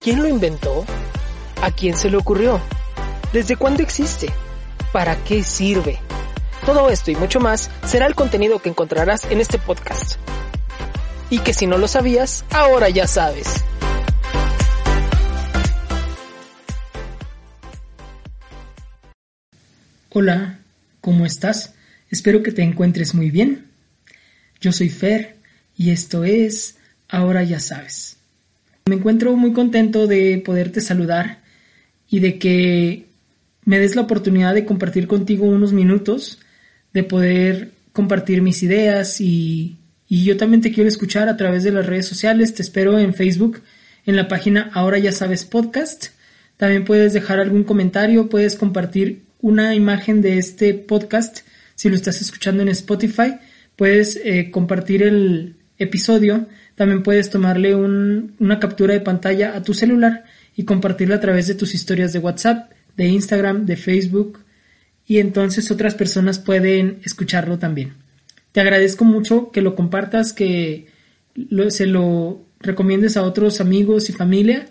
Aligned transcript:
¿Quién 0.00 0.22
lo 0.22 0.28
inventó? 0.28 0.86
¿A 1.60 1.72
quién 1.72 1.96
se 1.96 2.08
le 2.08 2.16
ocurrió? 2.16 2.60
¿Desde 3.32 3.56
cuándo 3.56 3.82
existe? 3.82 4.28
¿Para 4.92 5.16
qué 5.24 5.42
sirve? 5.42 5.98
Todo 6.64 6.88
esto 6.88 7.10
y 7.10 7.16
mucho 7.16 7.40
más 7.40 7.68
será 7.84 8.06
el 8.06 8.14
contenido 8.14 8.60
que 8.60 8.68
encontrarás 8.68 9.24
en 9.24 9.40
este 9.40 9.58
podcast. 9.58 10.14
Y 11.30 11.40
que 11.40 11.52
si 11.52 11.66
no 11.66 11.78
lo 11.78 11.88
sabías, 11.88 12.44
ahora 12.50 12.88
ya 12.90 13.08
sabes. 13.08 13.64
Hola, 20.10 20.60
¿cómo 21.00 21.26
estás? 21.26 21.74
Espero 22.08 22.44
que 22.44 22.52
te 22.52 22.62
encuentres 22.62 23.16
muy 23.16 23.32
bien. 23.32 23.66
Yo 24.60 24.70
soy 24.70 24.90
Fer 24.90 25.38
y 25.76 25.90
esto 25.90 26.22
es 26.22 26.76
Ahora 27.08 27.42
ya 27.42 27.58
sabes. 27.58 28.18
Me 28.88 28.96
encuentro 28.96 29.36
muy 29.36 29.52
contento 29.52 30.06
de 30.06 30.42
poderte 30.42 30.80
saludar 30.80 31.42
y 32.08 32.20
de 32.20 32.38
que 32.38 33.04
me 33.66 33.78
des 33.78 33.94
la 33.94 34.02
oportunidad 34.02 34.54
de 34.54 34.64
compartir 34.64 35.06
contigo 35.06 35.44
unos 35.44 35.74
minutos, 35.74 36.38
de 36.94 37.04
poder 37.04 37.72
compartir 37.92 38.40
mis 38.40 38.62
ideas 38.62 39.20
y, 39.20 39.76
yo 40.08 40.38
también 40.38 40.62
te 40.62 40.72
quiero 40.72 40.88
escuchar 40.88 41.28
a 41.28 41.36
través 41.36 41.64
de 41.64 41.70
las 41.70 41.84
redes 41.84 42.06
sociales. 42.06 42.54
Te 42.54 42.62
espero 42.62 42.98
en 42.98 43.12
Facebook, 43.12 43.60
en 44.06 44.16
la 44.16 44.26
página 44.26 44.70
Ahora 44.72 44.96
ya 44.96 45.12
sabes 45.12 45.44
podcast. 45.44 46.06
También 46.56 46.86
puedes 46.86 47.12
dejar 47.12 47.40
algún 47.40 47.64
comentario, 47.64 48.30
puedes 48.30 48.54
compartir 48.54 49.24
una 49.42 49.74
imagen 49.74 50.22
de 50.22 50.38
este 50.38 50.72
podcast 50.72 51.40
si 51.74 51.90
lo 51.90 51.94
estás 51.94 52.22
escuchando 52.22 52.62
en 52.62 52.70
Spotify. 52.70 53.34
Puedes 53.76 54.18
eh, 54.24 54.50
compartir 54.50 55.02
el 55.02 55.57
episodio 55.78 56.46
también 56.74 57.02
puedes 57.02 57.30
tomarle 57.30 57.74
una 57.74 58.60
captura 58.60 58.94
de 58.94 59.00
pantalla 59.00 59.56
a 59.56 59.62
tu 59.62 59.74
celular 59.74 60.24
y 60.56 60.64
compartirla 60.64 61.16
a 61.16 61.20
través 61.20 61.46
de 61.46 61.54
tus 61.54 61.74
historias 61.74 62.12
de 62.12 62.18
WhatsApp, 62.20 62.70
de 62.96 63.06
Instagram, 63.06 63.66
de 63.66 63.76
Facebook 63.76 64.40
y 65.06 65.18
entonces 65.18 65.70
otras 65.70 65.94
personas 65.94 66.38
pueden 66.38 67.00
escucharlo 67.04 67.58
también. 67.58 67.94
Te 68.52 68.60
agradezco 68.60 69.04
mucho 69.04 69.50
que 69.50 69.62
lo 69.62 69.74
compartas, 69.74 70.32
que 70.32 70.86
se 71.68 71.86
lo 71.86 72.44
recomiendes 72.60 73.16
a 73.16 73.22
otros 73.22 73.60
amigos 73.60 74.10
y 74.10 74.12
familia 74.12 74.66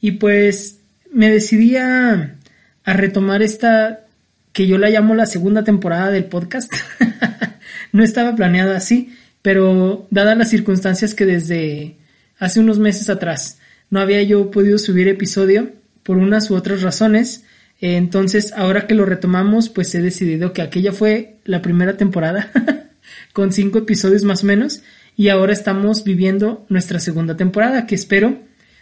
y 0.00 0.12
pues 0.12 0.80
me 1.12 1.30
decidí 1.30 1.76
a, 1.76 2.36
a 2.84 2.92
retomar 2.94 3.42
esta 3.42 4.06
que 4.52 4.66
yo 4.66 4.78
la 4.78 4.88
llamo 4.88 5.14
la 5.14 5.26
segunda 5.26 5.64
temporada 5.64 6.10
del 6.10 6.24
podcast. 6.24 6.72
no 7.92 8.02
estaba 8.02 8.34
planeada 8.36 8.76
así, 8.76 9.14
pero 9.44 10.06
dadas 10.08 10.38
las 10.38 10.48
circunstancias 10.48 11.14
que 11.14 11.26
desde 11.26 11.98
hace 12.38 12.60
unos 12.60 12.78
meses 12.78 13.10
atrás 13.10 13.58
no 13.90 14.00
había 14.00 14.22
yo 14.22 14.50
podido 14.50 14.78
subir 14.78 15.06
episodio 15.06 15.70
por 16.02 16.16
unas 16.16 16.50
u 16.50 16.54
otras 16.54 16.80
razones, 16.80 17.44
eh, 17.82 17.96
entonces 17.96 18.54
ahora 18.56 18.86
que 18.86 18.94
lo 18.94 19.04
retomamos 19.04 19.68
pues 19.68 19.94
he 19.94 20.00
decidido 20.00 20.54
que 20.54 20.62
aquella 20.62 20.92
fue 20.92 21.36
la 21.44 21.60
primera 21.60 21.98
temporada 21.98 22.50
con 23.34 23.52
cinco 23.52 23.80
episodios 23.80 24.24
más 24.24 24.44
o 24.44 24.46
menos 24.46 24.80
y 25.14 25.28
ahora 25.28 25.52
estamos 25.52 26.04
viviendo 26.04 26.64
nuestra 26.70 26.98
segunda 26.98 27.36
temporada 27.36 27.86
que 27.86 27.96
espero 27.96 28.38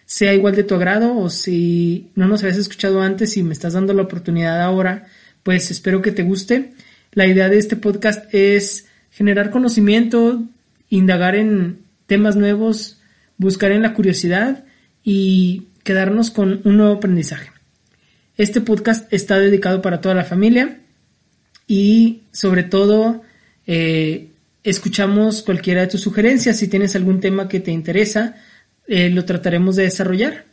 sea 0.06 0.32
igual 0.32 0.54
de 0.54 0.62
tu 0.62 0.76
agrado 0.76 1.18
o 1.18 1.28
si 1.28 2.12
no 2.14 2.28
nos 2.28 2.44
habías 2.44 2.58
escuchado 2.58 3.02
antes 3.02 3.36
y 3.36 3.42
me 3.42 3.52
estás 3.52 3.72
dando 3.72 3.94
la 3.94 4.02
oportunidad 4.02 4.62
ahora 4.62 5.08
pues 5.42 5.72
espero 5.72 6.02
que 6.02 6.12
te 6.12 6.22
guste. 6.22 6.70
La 7.10 7.26
idea 7.26 7.48
de 7.48 7.58
este 7.58 7.74
podcast 7.74 8.32
es 8.32 8.86
generar 9.22 9.50
conocimiento, 9.50 10.42
indagar 10.88 11.36
en 11.36 11.84
temas 12.06 12.34
nuevos, 12.34 13.00
buscar 13.36 13.70
en 13.70 13.80
la 13.80 13.94
curiosidad 13.94 14.64
y 15.04 15.68
quedarnos 15.84 16.32
con 16.32 16.60
un 16.64 16.76
nuevo 16.76 16.94
aprendizaje. 16.94 17.52
Este 18.36 18.60
podcast 18.60 19.12
está 19.12 19.38
dedicado 19.38 19.80
para 19.80 20.00
toda 20.00 20.16
la 20.16 20.24
familia 20.24 20.80
y 21.68 22.22
sobre 22.32 22.64
todo 22.64 23.22
eh, 23.68 24.30
escuchamos 24.64 25.44
cualquiera 25.44 25.82
de 25.82 25.86
tus 25.86 26.00
sugerencias. 26.00 26.58
Si 26.58 26.66
tienes 26.66 26.96
algún 26.96 27.20
tema 27.20 27.46
que 27.48 27.60
te 27.60 27.70
interesa, 27.70 28.34
eh, 28.88 29.08
lo 29.08 29.24
trataremos 29.24 29.76
de 29.76 29.84
desarrollar. 29.84 30.46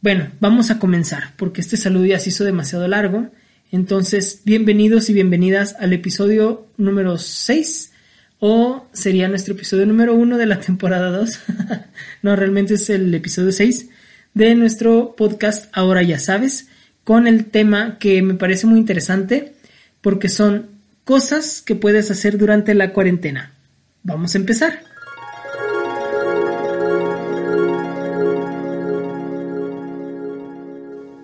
Bueno, 0.00 0.30
vamos 0.38 0.70
a 0.70 0.78
comenzar 0.78 1.34
porque 1.36 1.62
este 1.62 1.76
saludo 1.76 2.06
ya 2.06 2.20
se 2.20 2.28
hizo 2.28 2.44
demasiado 2.44 2.86
largo. 2.86 3.32
Entonces, 3.72 4.42
bienvenidos 4.44 5.08
y 5.08 5.14
bienvenidas 5.14 5.76
al 5.80 5.94
episodio 5.94 6.66
número 6.76 7.16
6 7.16 7.90
o 8.38 8.86
sería 8.92 9.28
nuestro 9.28 9.54
episodio 9.54 9.86
número 9.86 10.14
1 10.14 10.36
de 10.36 10.44
la 10.44 10.60
temporada 10.60 11.10
2. 11.10 11.40
no, 12.22 12.36
realmente 12.36 12.74
es 12.74 12.90
el 12.90 13.14
episodio 13.14 13.50
6 13.50 13.88
de 14.34 14.54
nuestro 14.56 15.16
podcast 15.16 15.70
Ahora 15.72 16.02
ya 16.02 16.18
sabes, 16.18 16.68
con 17.02 17.26
el 17.26 17.46
tema 17.46 17.96
que 17.98 18.20
me 18.20 18.34
parece 18.34 18.66
muy 18.66 18.78
interesante 18.78 19.54
porque 20.02 20.28
son 20.28 20.68
cosas 21.04 21.62
que 21.62 21.74
puedes 21.74 22.10
hacer 22.10 22.36
durante 22.36 22.74
la 22.74 22.92
cuarentena. 22.92 23.54
Vamos 24.02 24.34
a 24.34 24.38
empezar. 24.38 24.91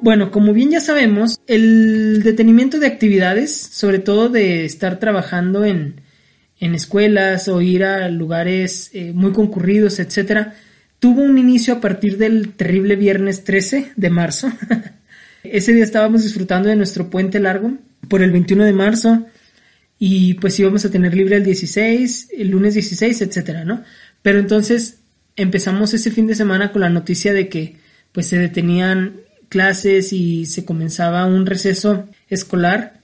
Bueno, 0.08 0.30
como 0.30 0.54
bien 0.54 0.70
ya 0.70 0.80
sabemos, 0.80 1.38
el 1.46 2.22
detenimiento 2.22 2.78
de 2.78 2.86
actividades, 2.86 3.54
sobre 3.54 3.98
todo 3.98 4.30
de 4.30 4.64
estar 4.64 4.98
trabajando 4.98 5.66
en, 5.66 6.00
en 6.60 6.74
escuelas 6.74 7.46
o 7.48 7.60
ir 7.60 7.84
a 7.84 8.08
lugares 8.08 8.88
eh, 8.94 9.12
muy 9.12 9.32
concurridos, 9.32 9.98
etcétera, 9.98 10.54
tuvo 10.98 11.20
un 11.20 11.36
inicio 11.36 11.74
a 11.74 11.80
partir 11.82 12.16
del 12.16 12.54
terrible 12.54 12.96
viernes 12.96 13.44
13 13.44 13.92
de 13.96 14.08
marzo. 14.08 14.50
Ese 15.42 15.74
día 15.74 15.84
estábamos 15.84 16.22
disfrutando 16.22 16.70
de 16.70 16.76
nuestro 16.76 17.10
puente 17.10 17.38
largo 17.38 17.72
por 18.08 18.22
el 18.22 18.30
21 18.30 18.64
de 18.64 18.72
marzo 18.72 19.26
y 19.98 20.32
pues 20.40 20.58
íbamos 20.58 20.86
a 20.86 20.90
tener 20.90 21.14
libre 21.14 21.36
el 21.36 21.44
16, 21.44 22.30
el 22.34 22.48
lunes 22.48 22.72
16, 22.72 23.20
etcétera, 23.20 23.66
¿no? 23.66 23.84
Pero 24.22 24.38
entonces 24.38 25.00
empezamos 25.36 25.92
ese 25.92 26.10
fin 26.10 26.26
de 26.26 26.34
semana 26.34 26.72
con 26.72 26.80
la 26.80 26.88
noticia 26.88 27.34
de 27.34 27.50
que 27.50 27.76
pues 28.12 28.26
se 28.26 28.38
detenían 28.38 29.28
clases 29.48 30.12
y 30.12 30.47
se 30.47 30.64
comenzaba 30.64 31.25
un 31.26 31.47
receso 31.47 32.09
escolar 32.28 33.00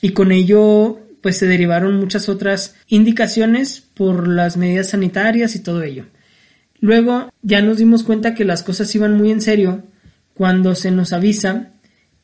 y 0.00 0.10
con 0.10 0.32
ello 0.32 1.00
pues 1.20 1.38
se 1.38 1.46
derivaron 1.46 1.98
muchas 1.98 2.28
otras 2.28 2.74
indicaciones 2.88 3.80
por 3.94 4.26
las 4.26 4.56
medidas 4.56 4.90
sanitarias 4.90 5.54
y 5.54 5.60
todo 5.60 5.82
ello. 5.82 6.06
Luego 6.80 7.32
ya 7.42 7.62
nos 7.62 7.78
dimos 7.78 8.02
cuenta 8.02 8.34
que 8.34 8.44
las 8.44 8.64
cosas 8.64 8.92
iban 8.94 9.16
muy 9.16 9.30
en 9.30 9.40
serio 9.40 9.84
cuando 10.34 10.74
se 10.74 10.90
nos 10.90 11.12
avisa 11.12 11.70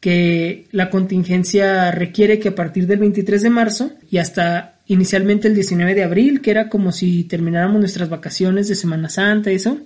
que 0.00 0.66
la 0.70 0.90
contingencia 0.90 1.90
requiere 1.90 2.38
que 2.38 2.48
a 2.48 2.54
partir 2.54 2.86
del 2.86 2.98
23 2.98 3.42
de 3.42 3.50
marzo 3.50 3.92
y 4.10 4.18
hasta 4.18 4.80
inicialmente 4.86 5.48
el 5.48 5.54
19 5.54 5.94
de 5.94 6.04
abril, 6.04 6.40
que 6.40 6.50
era 6.50 6.68
como 6.68 6.92
si 6.92 7.24
termináramos 7.24 7.80
nuestras 7.80 8.08
vacaciones 8.08 8.68
de 8.68 8.74
Semana 8.74 9.08
Santa, 9.08 9.50
eso, 9.50 9.78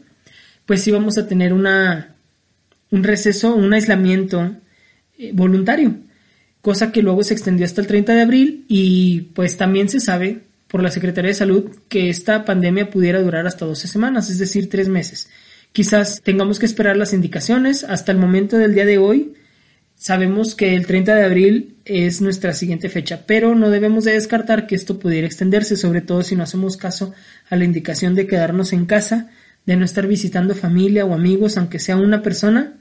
pues 0.66 0.86
íbamos 0.86 1.18
a 1.18 1.26
tener 1.26 1.52
una, 1.52 2.11
un 2.92 3.02
receso, 3.02 3.56
un 3.56 3.72
aislamiento 3.72 4.54
eh, 5.18 5.32
voluntario, 5.34 5.96
cosa 6.60 6.92
que 6.92 7.02
luego 7.02 7.24
se 7.24 7.34
extendió 7.34 7.66
hasta 7.66 7.80
el 7.80 7.88
30 7.88 8.14
de 8.14 8.22
abril 8.22 8.64
y 8.68 9.22
pues 9.34 9.56
también 9.56 9.88
se 9.88 9.98
sabe 9.98 10.42
por 10.68 10.82
la 10.82 10.90
Secretaría 10.90 11.28
de 11.28 11.34
Salud 11.34 11.70
que 11.88 12.08
esta 12.08 12.44
pandemia 12.44 12.90
pudiera 12.90 13.20
durar 13.20 13.46
hasta 13.46 13.66
12 13.66 13.88
semanas, 13.88 14.30
es 14.30 14.38
decir, 14.38 14.70
tres 14.70 14.88
meses. 14.88 15.28
Quizás 15.72 16.20
tengamos 16.22 16.58
que 16.58 16.66
esperar 16.66 16.96
las 16.96 17.12
indicaciones. 17.14 17.84
Hasta 17.84 18.12
el 18.12 18.18
momento 18.18 18.58
del 18.58 18.74
día 18.74 18.84
de 18.84 18.98
hoy 18.98 19.34
sabemos 19.96 20.54
que 20.54 20.74
el 20.74 20.86
30 20.86 21.14
de 21.14 21.24
abril 21.24 21.76
es 21.84 22.20
nuestra 22.20 22.52
siguiente 22.52 22.88
fecha, 22.88 23.24
pero 23.26 23.54
no 23.54 23.70
debemos 23.70 24.04
de 24.04 24.12
descartar 24.12 24.66
que 24.66 24.74
esto 24.74 24.98
pudiera 24.98 25.26
extenderse, 25.26 25.76
sobre 25.76 26.02
todo 26.02 26.22
si 26.22 26.36
no 26.36 26.42
hacemos 26.42 26.76
caso 26.76 27.14
a 27.48 27.56
la 27.56 27.64
indicación 27.64 28.14
de 28.14 28.26
quedarnos 28.26 28.72
en 28.72 28.86
casa, 28.86 29.30
de 29.64 29.76
no 29.76 29.84
estar 29.84 30.06
visitando 30.06 30.54
familia 30.54 31.04
o 31.04 31.14
amigos, 31.14 31.56
aunque 31.56 31.78
sea 31.78 31.96
una 31.96 32.22
persona, 32.22 32.74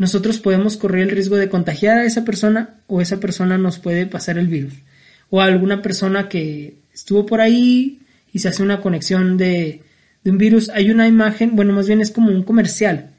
nosotros 0.00 0.38
podemos 0.38 0.78
correr 0.78 1.02
el 1.02 1.10
riesgo 1.10 1.36
de 1.36 1.50
contagiar 1.50 1.98
a 1.98 2.06
esa 2.06 2.24
persona 2.24 2.76
o 2.86 3.02
esa 3.02 3.20
persona 3.20 3.58
nos 3.58 3.78
puede 3.78 4.06
pasar 4.06 4.38
el 4.38 4.46
virus. 4.46 4.72
O 5.28 5.42
a 5.42 5.44
alguna 5.44 5.82
persona 5.82 6.26
que 6.26 6.78
estuvo 6.94 7.26
por 7.26 7.42
ahí 7.42 8.00
y 8.32 8.38
se 8.38 8.48
hace 8.48 8.62
una 8.62 8.80
conexión 8.80 9.36
de, 9.36 9.82
un 10.24 10.38
virus. 10.38 10.70
Hay 10.70 10.90
una 10.90 11.06
imagen, 11.06 11.54
bueno, 11.54 11.74
más 11.74 11.86
bien 11.86 12.00
es 12.00 12.12
como 12.12 12.30
un 12.30 12.44
comercial, 12.44 13.10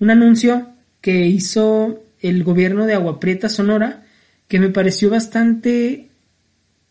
un 0.00 0.10
anuncio 0.10 0.70
que 1.02 1.26
hizo 1.26 2.02
el 2.20 2.42
gobierno 2.42 2.86
de 2.86 2.94
Agua 2.94 3.20
Prieta 3.20 3.50
Sonora, 3.50 4.04
que 4.48 4.58
me 4.58 4.70
pareció 4.70 5.10
bastante 5.10 6.08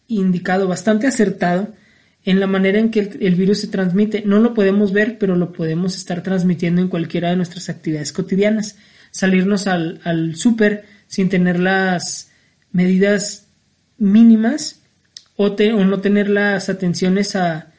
indicado, 0.10 0.68
bastante 0.68 1.08
acertado 1.08 1.74
en 2.24 2.40
la 2.40 2.46
manera 2.46 2.78
en 2.78 2.92
que 2.92 3.00
el, 3.00 3.34
virus 3.34 3.62
se 3.62 3.68
transmite. 3.68 4.22
No 4.28 4.40
lo 4.40 4.54
podemos 4.54 4.94
ver, 4.94 5.18
pero 5.18 5.36
lo 5.36 5.52
podemos 5.54 5.96
estar 5.96 6.22
transmitiendo 6.22 6.84
en 6.84 6.88
cualquiera 6.88 7.32
de 7.32 7.36
nuestras 7.36 7.68
actividades 7.70 8.14
cotidianas. 8.14 8.76
Salirnos 9.14 9.68
al, 9.68 10.02
al 10.04 10.36
súper 10.36 10.84
sin 11.08 11.30
tener 11.30 11.60
las 11.60 12.30
medidas 12.74 13.48
mínimas 13.98 14.82
o, 15.38 15.46
o 15.46 15.86
no 15.86 16.02
tener 16.02 16.30
las 16.30 16.68
atenciones 16.68 17.38
a, 17.38 17.72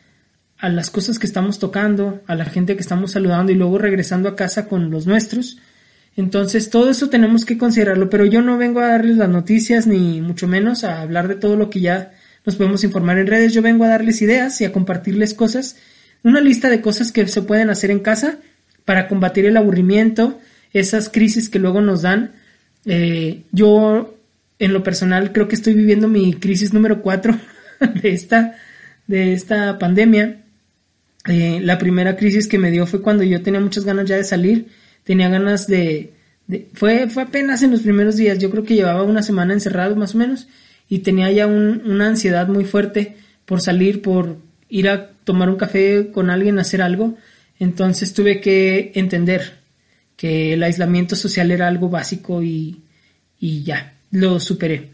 a 0.59 0.69
las 0.71 0.91
cosas 0.91 1.19
que 1.19 1.27
estamos 1.27 1.59
tocando, 1.59 2.23
a 2.27 2.35
la 2.35 2.47
gente 2.47 2.75
que 2.75 2.81
estamos 2.81 3.13
saludando 3.13 3.53
y 3.53 3.55
luego 3.55 3.77
regresando 3.77 4.31
a 4.31 4.37
casa 4.37 4.67
con 4.67 4.91
los 4.91 5.07
nuestros. 5.07 5.59
Entonces 6.17 6.71
todo 6.71 6.89
eso 6.91 7.11
tenemos 7.11 7.45
que 7.45 7.59
considerarlo, 7.59 8.09
pero 8.09 8.25
yo 8.25 8.41
no 8.41 8.57
vengo 8.57 8.81
a 8.81 8.89
darles 8.89 9.17
las 9.17 9.29
noticias 9.29 9.87
ni 9.87 10.23
mucho 10.23 10.49
menos 10.49 10.85
a 10.85 11.03
hablar 11.03 11.29
de 11.29 11.35
todo 11.35 11.57
lo 11.57 11.69
que 11.69 11.81
ya 11.81 12.13
nos 12.47 12.57
podemos 12.57 12.85
informar 12.85 13.19
en 13.19 13.27
redes, 13.27 13.53
yo 13.53 13.63
vengo 13.63 13.85
a 13.85 13.89
darles 13.89 14.23
ideas 14.23 14.61
y 14.61 14.65
a 14.65 14.73
compartirles 14.73 15.35
cosas, 15.35 15.77
una 16.23 16.41
lista 16.41 16.69
de 16.69 16.81
cosas 16.81 17.11
que 17.11 17.27
se 17.27 17.43
pueden 17.43 17.71
hacer 17.71 17.91
en 17.91 18.01
casa 18.01 18.39
para 18.85 19.09
combatir 19.09 19.47
el 19.47 19.57
aburrimiento, 19.57 20.39
esas 20.75 21.09
crisis 21.09 21.49
que 21.49 21.59
luego 21.59 21.81
nos 21.81 22.03
dan. 22.03 22.33
Eh, 22.85 23.45
yo 23.53 24.15
en 24.59 24.73
lo 24.73 24.83
personal 24.83 25.33
creo 25.33 25.49
que 25.49 25.55
estoy 25.55 25.73
viviendo 25.73 26.09
mi 26.09 26.35
crisis 26.35 26.75
número 26.75 27.01
4 27.01 27.39
de 28.03 28.13
esta, 28.13 28.57
de 29.07 29.33
esta 29.33 29.79
pandemia. 29.79 30.43
Eh, 31.27 31.61
la 31.63 31.79
primera 31.79 32.17
crisis 32.17 32.47
que 32.47 32.59
me 32.59 32.71
dio 32.71 32.87
fue 32.87 33.01
cuando 33.01 33.23
yo 33.23 33.41
tenía 33.43 33.61
muchas 33.61 33.85
ganas 33.85 34.07
ya 34.07 34.17
de 34.17 34.25
salir, 34.25 34.67
tenía 35.05 35.31
ganas 35.31 35.67
de, 35.67 36.13
fue, 36.75 37.09
fue 37.09 37.23
apenas 37.23 37.63
en 37.63 37.71
los 37.71 37.81
primeros 37.81 38.17
días, 38.17 38.39
yo 38.39 38.51
creo 38.51 38.65
que 38.65 38.75
llevaba 38.75 39.03
una 39.05 39.23
semana 39.23 39.55
encerrado 39.55 39.97
más 39.97 40.15
o 40.15 40.19
menos 40.19 40.49
y 40.87 40.99
tenía 40.99 41.31
ya 41.33 41.47
una 41.47 42.09
ansiedad 42.09 42.47
muy 42.49 42.67
fuerte 42.67 43.17
por 43.47 43.63
salir, 43.63 44.03
por 44.03 44.37
ir 44.69 44.89
a 44.91 45.13
tomar 45.25 45.49
un 45.49 45.57
café 45.57 46.11
con 46.13 46.29
alguien, 46.29 46.59
hacer 46.59 46.83
algo. 46.83 47.17
Entonces 47.59 48.13
tuve 48.13 48.41
que 48.41 48.93
entender 48.95 49.64
que 50.17 50.53
el 50.53 50.63
aislamiento 50.63 51.17
social 51.17 51.51
era 51.51 51.69
algo 51.69 51.89
básico 51.89 52.43
y, 52.43 52.83
y 53.39 53.63
ya, 53.63 53.95
lo 54.11 54.41
superé. 54.41 54.91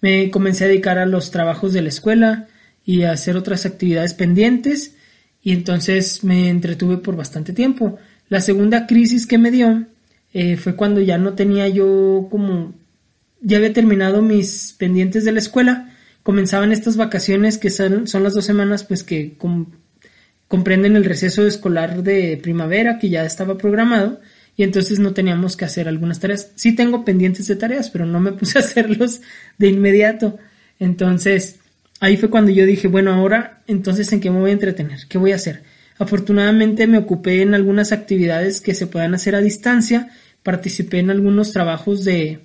Me 0.00 0.30
comencé 0.30 0.64
a 0.64 0.68
dedicar 0.68 0.98
a 0.98 1.06
los 1.06 1.30
trabajos 1.30 1.72
de 1.72 1.82
la 1.82 1.88
escuela 1.88 2.48
y 2.84 3.02
a 3.02 3.12
hacer 3.12 3.36
otras 3.36 3.66
actividades 3.66 4.14
pendientes 4.14 4.94
y 5.42 5.52
entonces 5.52 6.24
me 6.24 6.48
entretuve 6.48 6.98
por 6.98 7.16
bastante 7.16 7.52
tiempo. 7.52 7.98
La 8.28 8.40
segunda 8.40 8.86
crisis 8.86 9.26
que 9.26 9.38
me 9.38 9.50
dio 9.50 9.86
eh, 10.32 10.56
fue 10.56 10.76
cuando 10.76 11.00
ya 11.00 11.18
no 11.18 11.34
tenía 11.34 11.68
yo 11.68 12.28
como 12.30 12.74
ya 13.40 13.56
había 13.56 13.72
terminado 13.72 14.22
mis 14.22 14.74
pendientes 14.78 15.24
de 15.24 15.32
la 15.32 15.38
escuela, 15.38 15.94
comenzaban 16.22 16.72
estas 16.72 16.96
vacaciones 16.96 17.58
que 17.58 17.70
son, 17.70 18.04
las 18.12 18.34
dos 18.34 18.44
semanas 18.44 18.84
pues 18.84 19.02
que 19.02 19.36
comprenden 20.46 20.96
el 20.96 21.04
receso 21.04 21.46
escolar 21.46 22.02
de 22.02 22.38
primavera 22.42 22.98
que 22.98 23.08
ya 23.08 23.24
estaba 23.24 23.56
programado 23.56 24.20
y 24.60 24.62
entonces 24.62 24.98
no 24.98 25.14
teníamos 25.14 25.56
que 25.56 25.64
hacer 25.64 25.88
algunas 25.88 26.20
tareas. 26.20 26.52
Sí 26.54 26.74
tengo 26.74 27.02
pendientes 27.02 27.46
de 27.46 27.56
tareas, 27.56 27.88
pero 27.88 28.04
no 28.04 28.20
me 28.20 28.32
puse 28.38 28.58
a 28.58 28.60
hacerlos 28.60 29.22
de 29.56 29.68
inmediato. 29.68 30.38
Entonces, 30.78 31.60
ahí 31.98 32.18
fue 32.18 32.28
cuando 32.28 32.50
yo 32.50 32.66
dije, 32.66 32.86
bueno, 32.86 33.10
ahora 33.10 33.62
entonces 33.66 34.12
en 34.12 34.20
qué 34.20 34.30
me 34.30 34.38
voy 34.38 34.50
a 34.50 34.52
entretener, 34.52 34.98
qué 35.08 35.16
voy 35.16 35.32
a 35.32 35.36
hacer. 35.36 35.62
Afortunadamente 35.98 36.86
me 36.86 36.98
ocupé 36.98 37.40
en 37.40 37.54
algunas 37.54 37.90
actividades 37.90 38.60
que 38.60 38.74
se 38.74 38.86
puedan 38.86 39.14
hacer 39.14 39.34
a 39.34 39.40
distancia, 39.40 40.10
participé 40.42 40.98
en 40.98 41.08
algunos 41.08 41.54
trabajos 41.54 42.04
de, 42.04 42.40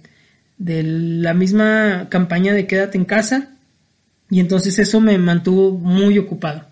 de 0.58 0.84
la 0.84 1.34
misma 1.34 2.08
campaña 2.08 2.54
de 2.54 2.66
quédate 2.66 2.98
en 2.98 3.04
casa 3.04 3.50
y 4.30 4.40
entonces 4.40 4.80
eso 4.80 5.02
me 5.02 5.18
mantuvo 5.18 5.74
muy 5.74 6.18
ocupado. 6.18 6.66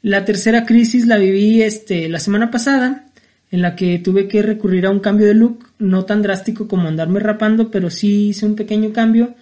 La 0.00 0.24
tercera 0.24 0.64
crisis 0.64 1.06
la 1.06 1.18
viví 1.18 1.60
este, 1.60 2.08
la 2.08 2.20
semana 2.20 2.50
pasada, 2.50 3.04
en 3.52 3.62
la 3.62 3.76
que 3.76 3.98
tuve 3.98 4.26
que 4.26 4.42
recurrir 4.42 4.86
a 4.86 4.90
un 4.90 4.98
cambio 4.98 5.26
de 5.26 5.34
look, 5.34 5.68
no 5.78 6.04
tan 6.04 6.22
drástico 6.22 6.66
como 6.66 6.88
andarme 6.88 7.20
rapando, 7.20 7.70
pero 7.70 7.90
sí 7.90 8.28
hice 8.28 8.46
un 8.46 8.56
pequeño 8.56 8.92
cambio 8.92 9.34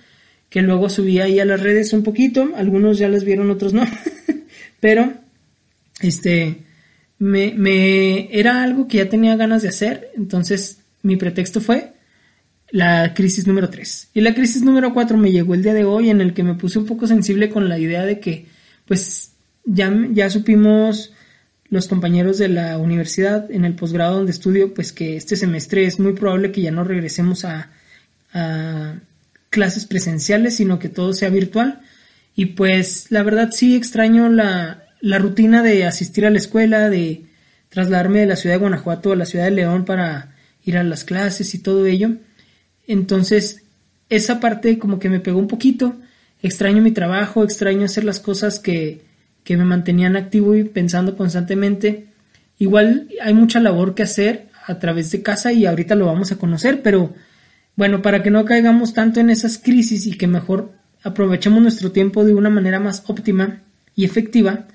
que 0.51 0.63
luego 0.63 0.89
subí 0.91 1.21
ahí 1.21 1.39
a 1.39 1.45
las 1.45 1.63
redes 1.63 1.93
un 1.93 2.03
poquito, 2.03 2.51
algunos 2.57 2.99
ya 2.99 3.09
les 3.09 3.25
vieron, 3.25 3.51
otros 3.53 3.73
no, 3.73 3.85
pero 4.81 5.13
este 6.01 6.59
me, 7.21 7.55
me 7.57 8.37
era 8.37 8.65
algo 8.65 8.89
que 8.89 8.99
ya 8.99 9.09
tenía 9.09 9.37
ganas 9.37 9.63
de 9.63 9.69
hacer, 9.69 10.11
entonces 10.17 10.81
mi 11.03 11.17
pretexto 11.17 11.61
fue 11.61 11.93
la 12.73 13.15
crisis 13.15 13.47
número 13.47 13.71
3. 13.71 14.11
Y 14.15 14.21
la 14.23 14.35
crisis 14.35 14.63
número 14.63 14.93
4 14.93 15.17
me 15.17 15.31
llegó 15.31 15.55
el 15.55 15.63
día 15.63 15.75
de 15.75 15.85
hoy 15.85 16.11
en 16.11 16.21
el 16.21 16.35
que 16.35 16.43
me 16.43 16.55
puse 16.55 16.81
un 16.81 16.87
poco 16.87 17.07
sensible 17.07 17.49
con 17.49 17.69
la 17.69 17.79
idea 17.79 18.05
de 18.05 18.19
que 18.19 18.47
pues 18.87 19.33
ya, 19.65 19.93
ya 20.13 20.31
supimos 20.31 21.13
los 21.71 21.89
compañeros 21.89 22.39
de 22.39 22.49
la 22.49 22.79
universidad 22.79 23.51
en 23.51 23.65
el 23.65 23.75
posgrado 23.75 24.17
donde 24.17 24.33
estudio 24.33 24.75
pues 24.75 24.93
que 24.93 25.17
este 25.17 25.37
semestre 25.37 25.87
es 25.87 25.99
muy 25.99 26.13
probable 26.13 26.53
que 26.53 26.63
ya 26.63 26.71
no 26.71 26.85
regresemos 26.85 27.45
a, 27.45 27.71
clases 29.51 29.87
presenciales 29.87 30.57
sino 30.57 30.79
que 30.79 30.89
todo 30.89 31.13
sea 31.13 31.31
virtual 31.31 31.81
y 32.37 32.47
pues 32.47 33.07
la 33.11 33.25
verdad 33.25 33.51
sí 33.51 33.75
extraño 33.75 34.29
la, 34.29 34.85
la 35.01 35.19
rutina 35.19 35.65
de 35.65 35.85
asistir 35.85 36.25
a 36.25 36.31
la 36.31 36.39
escuela, 36.39 36.89
de 36.89 37.25
trasladarme 37.71 38.21
de 38.21 38.27
la 38.27 38.37
ciudad 38.37 38.55
de 38.55 38.61
Guanajuato 38.61 39.11
a 39.11 39.17
la 39.17 39.27
ciudad 39.27 39.47
de 39.47 39.51
León 39.51 39.85
para 39.85 40.37
ir 40.65 40.79
a 40.79 40.85
las 40.85 41.03
clases 41.03 41.53
y 41.55 41.59
todo 41.59 41.87
ello 41.87 42.13
entonces, 42.91 43.63
esa 44.09 44.41
parte 44.41 44.81
como 44.81 44.99
que 44.99 45.09
me 45.09 45.21
pegó 45.21 45.39
un 45.39 45.47
poquito. 45.47 45.95
Extraño 46.43 46.83
mi 46.83 46.91
trabajo, 46.91 47.45
extraño 47.45 47.85
hacer 47.85 48.03
las 48.03 48.19
cosas 48.19 48.59
que, 48.59 49.03
que 49.45 49.57
me 49.57 49.65
mantenían 49.65 50.17
activo 50.17 50.55
y 50.55 50.65
pensando 50.65 51.17
constantemente. 51.17 52.07
Igual 52.59 53.09
hay 53.23 53.35
mucha 53.35 53.61
labor 53.61 53.95
que 53.95 54.03
hacer 54.03 54.49
a 54.67 54.79
través 54.79 55.11
de 55.11 55.23
casa 55.23 55.53
y 55.53 55.67
ahorita 55.67 55.95
lo 55.95 56.07
vamos 56.07 56.33
a 56.33 56.37
conocer, 56.37 56.83
pero 56.83 57.15
bueno, 57.77 58.03
para 58.03 58.23
que 58.23 58.31
no 58.31 58.45
caigamos 58.45 58.93
tanto 58.93 59.21
en 59.21 59.31
esas 59.31 59.59
crisis 59.59 60.07
y 60.07 60.17
que 60.17 60.27
mejor 60.27 60.73
aprovechemos 61.03 61.63
nuestro 61.63 61.93
tiempo 61.93 62.25
de 62.25 62.35
una 62.35 62.51
manera 62.51 62.79
más 62.79 63.05
óptima 63.07 63.61
y 63.97 64.05
efectiva, 64.05 64.67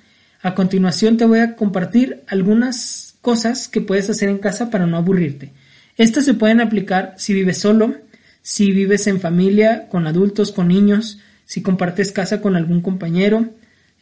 a 0.41 0.56
continuación 0.56 1.17
te 1.17 1.25
voy 1.25 1.39
a 1.39 1.56
compartir 1.56 2.23
algunas 2.27 3.15
cosas 3.21 3.67
que 3.67 3.81
puedes 3.81 4.09
hacer 4.09 4.29
en 4.29 4.38
casa 4.38 4.69
para 4.69 4.85
no 4.85 4.97
aburrirte. 4.97 5.53
Estas 5.97 6.25
se 6.25 6.33
pueden 6.33 6.62
aplicar 6.62 7.15
si 7.17 7.33
vives 7.33 7.59
solo, 7.59 7.95
si 8.41 8.72
vives 8.72 9.07
en 9.07 9.19
familia, 9.19 9.88
con 9.89 10.05
adultos, 10.07 10.51
con 10.51 10.67
niños, 10.67 11.19
si 11.45 11.62
compartes 11.62 12.12
casa 12.12 12.41
con 12.41 12.55
algún 12.55 12.81
compañero, 12.81 13.50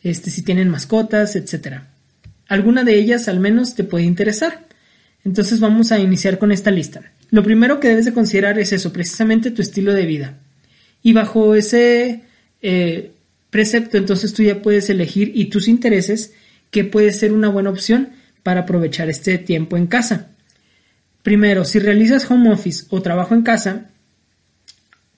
este, 0.03 0.29
si 0.29 0.43
tienen 0.43 0.69
mascotas, 0.69 1.36
etc. 1.36 1.81
Alguna 2.48 2.83
de 2.83 2.95
ellas 2.95 3.27
al 3.27 3.39
menos 3.39 3.75
te 3.75 3.83
puede 3.83 4.03
interesar. 4.03 4.67
Entonces 5.25 5.60
vamos 5.60 5.91
a 5.91 6.00
iniciar 6.00 6.38
con 6.38 6.51
esta 6.51 6.69
lista. 6.69 7.12
Lo 7.31 7.43
primero 7.43 7.79
que 7.79 7.88
debes 7.88 8.05
de 8.05 8.13
considerar 8.13 8.60
es 8.60 8.74
eso, 8.74 8.91
precisamente 8.91 9.51
tu 9.51 9.62
estilo 9.62 9.93
de 9.93 10.05
vida. 10.05 10.38
Y 11.01 11.13
bajo 11.13 11.55
ese 11.55 12.22
eh, 12.62 13.12
precepto, 13.50 13.98
entonces 13.98 14.33
tú 14.33 14.43
ya 14.43 14.62
puedes 14.62 14.89
elegir 14.89 15.31
y 15.33 15.45
tus 15.45 15.67
intereses 15.67 16.33
qué 16.72 16.83
puede 16.83 17.12
ser 17.12 17.31
una 17.31 17.50
buena 17.50 17.69
opción 17.69 18.10
para 18.43 18.62
aprovechar 18.62 19.10
este 19.10 19.38
tiempo 19.38 19.77
en 19.77 19.88
casa. 19.88 20.27
Primero, 21.22 21.63
si 21.63 21.79
realizas 21.79 22.29
home 22.29 22.51
office 22.51 22.86
o 22.89 23.01
trabajo 23.01 23.33
en 23.33 23.43
casa, 23.43 23.89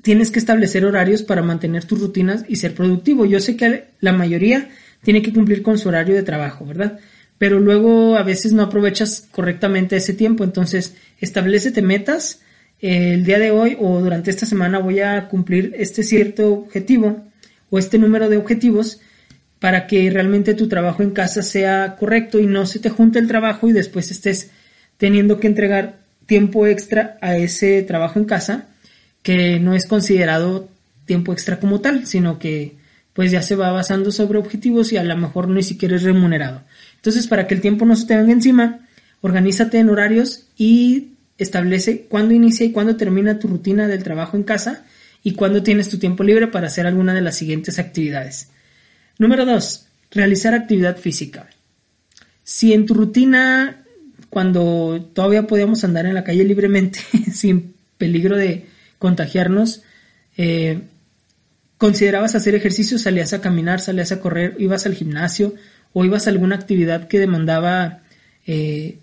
tienes 0.06 0.30
que 0.30 0.38
establecer 0.38 0.86
horarios 0.86 1.24
para 1.24 1.42
mantener 1.42 1.86
tus 1.86 2.00
rutinas 2.00 2.46
y 2.48 2.58
ser 2.58 2.76
productivo. 2.76 3.26
Yo 3.26 3.40
sé 3.40 3.58
que 3.58 3.86
la 4.02 4.14
mayoría 4.14 4.70
tiene 5.02 5.24
que 5.24 5.34
cumplir 5.34 5.64
con 5.64 5.80
su 5.80 5.90
horario 5.90 6.14
de 6.14 6.22
trabajo, 6.22 6.64
¿verdad? 6.64 7.00
Pero 7.40 7.60
luego 7.60 8.16
a 8.16 8.22
veces 8.22 8.54
no 8.54 8.62
aprovechas 8.62 9.28
correctamente 9.32 9.96
ese 9.96 10.14
tiempo, 10.14 10.44
entonces 10.44 10.94
establecete 11.20 11.82
metas. 11.82 12.42
El 12.80 13.26
día 13.26 13.40
de 13.40 13.50
hoy 13.50 13.78
o 13.80 14.00
durante 14.00 14.30
esta 14.30 14.46
semana 14.46 14.78
voy 14.78 15.00
a 15.00 15.28
cumplir 15.28 15.74
este 15.76 16.04
cierto 16.04 16.54
objetivo 16.54 17.24
o 17.72 17.80
este 17.80 17.98
número 17.98 18.30
de 18.30 18.38
objetivos 18.38 19.00
para 19.60 19.88
que 19.88 20.12
realmente 20.12 20.54
tu 20.54 20.68
trabajo 20.68 21.02
en 21.02 21.12
casa 21.12 21.42
sea 21.42 21.96
correcto 22.00 22.40
y 22.40 22.46
no 22.46 22.68
se 22.68 22.78
te 22.78 22.92
junte 22.92 23.18
el 23.18 23.28
trabajo 23.28 23.68
y 23.70 23.74
después 23.74 24.12
estés 24.12 24.52
teniendo 24.98 25.40
que 25.40 25.48
entregar 25.48 25.98
tiempo 26.28 26.68
extra 26.68 27.18
a 27.22 27.38
ese 27.38 27.82
trabajo 27.82 28.20
en 28.20 28.26
casa 28.26 28.68
que 29.26 29.60
no 29.60 29.74
es 29.74 29.88
considerado 29.88 30.70
tiempo 31.06 31.34
extra 31.34 31.60
como 31.60 31.82
tal, 31.82 32.06
sino 32.06 32.38
que 32.38 32.76
pues 33.14 33.32
ya 33.32 33.42
se 33.42 33.56
va 33.56 33.72
basando 33.72 34.12
sobre 34.12 34.38
objetivos 34.38 34.94
y 34.94 34.98
a 34.98 35.04
lo 35.04 35.18
mejor 35.18 35.48
ni 35.48 35.64
siquiera 35.64 35.96
es 35.96 36.04
remunerado. 36.04 36.62
Entonces, 36.98 37.26
para 37.26 37.48
que 37.48 37.56
el 37.56 37.62
tiempo 37.62 37.86
no 37.86 37.96
se 37.96 38.06
te 38.06 38.16
venga 38.16 38.34
encima, 38.34 38.88
organízate 39.22 39.80
en 39.80 39.90
horarios 39.90 40.46
y 40.60 41.14
establece 41.40 42.02
cuándo 42.02 42.36
inicia 42.36 42.68
y 42.68 42.72
cuándo 42.72 42.98
termina 42.98 43.40
tu 43.40 43.48
rutina 43.48 43.88
del 43.88 44.04
trabajo 44.04 44.38
en 44.38 44.44
casa 44.44 44.86
y 45.24 45.32
cuándo 45.32 45.64
tienes 45.64 45.90
tu 45.90 45.98
tiempo 45.98 46.24
libre 46.24 46.46
para 46.46 46.68
hacer 46.68 46.86
alguna 46.86 47.16
de 47.16 47.22
las 47.22 47.36
siguientes 47.36 47.80
actividades. 47.80 48.50
Número 49.18 49.44
2. 49.44 49.88
Realizar 50.12 50.54
actividad 50.54 50.98
física. 50.98 51.50
Si 52.44 52.74
en 52.74 52.86
tu 52.86 52.94
rutina 52.94 53.82
cuando 54.30 55.10
todavía 55.14 55.48
podíamos 55.48 55.84
andar 55.84 56.06
en 56.06 56.14
la 56.14 56.24
calle 56.24 56.44
libremente 56.44 57.00
sin 57.34 57.74
peligro 57.98 58.38
de 58.38 58.75
contagiarnos, 59.00 59.84
eh, 60.38 60.82
considerabas 61.78 62.36
hacer 62.36 62.56
ejercicio, 62.56 62.98
salías 62.98 63.34
a 63.34 63.42
caminar, 63.42 63.80
salías 63.80 64.12
a 64.12 64.20
correr, 64.20 64.56
ibas 64.60 64.86
al 64.86 64.96
gimnasio 64.96 65.56
o 65.94 66.06
ibas 66.06 66.28
a 66.28 66.30
alguna 66.30 66.56
actividad 66.56 67.08
que 67.08 67.20
demandaba 67.20 68.02
eh, 68.46 69.00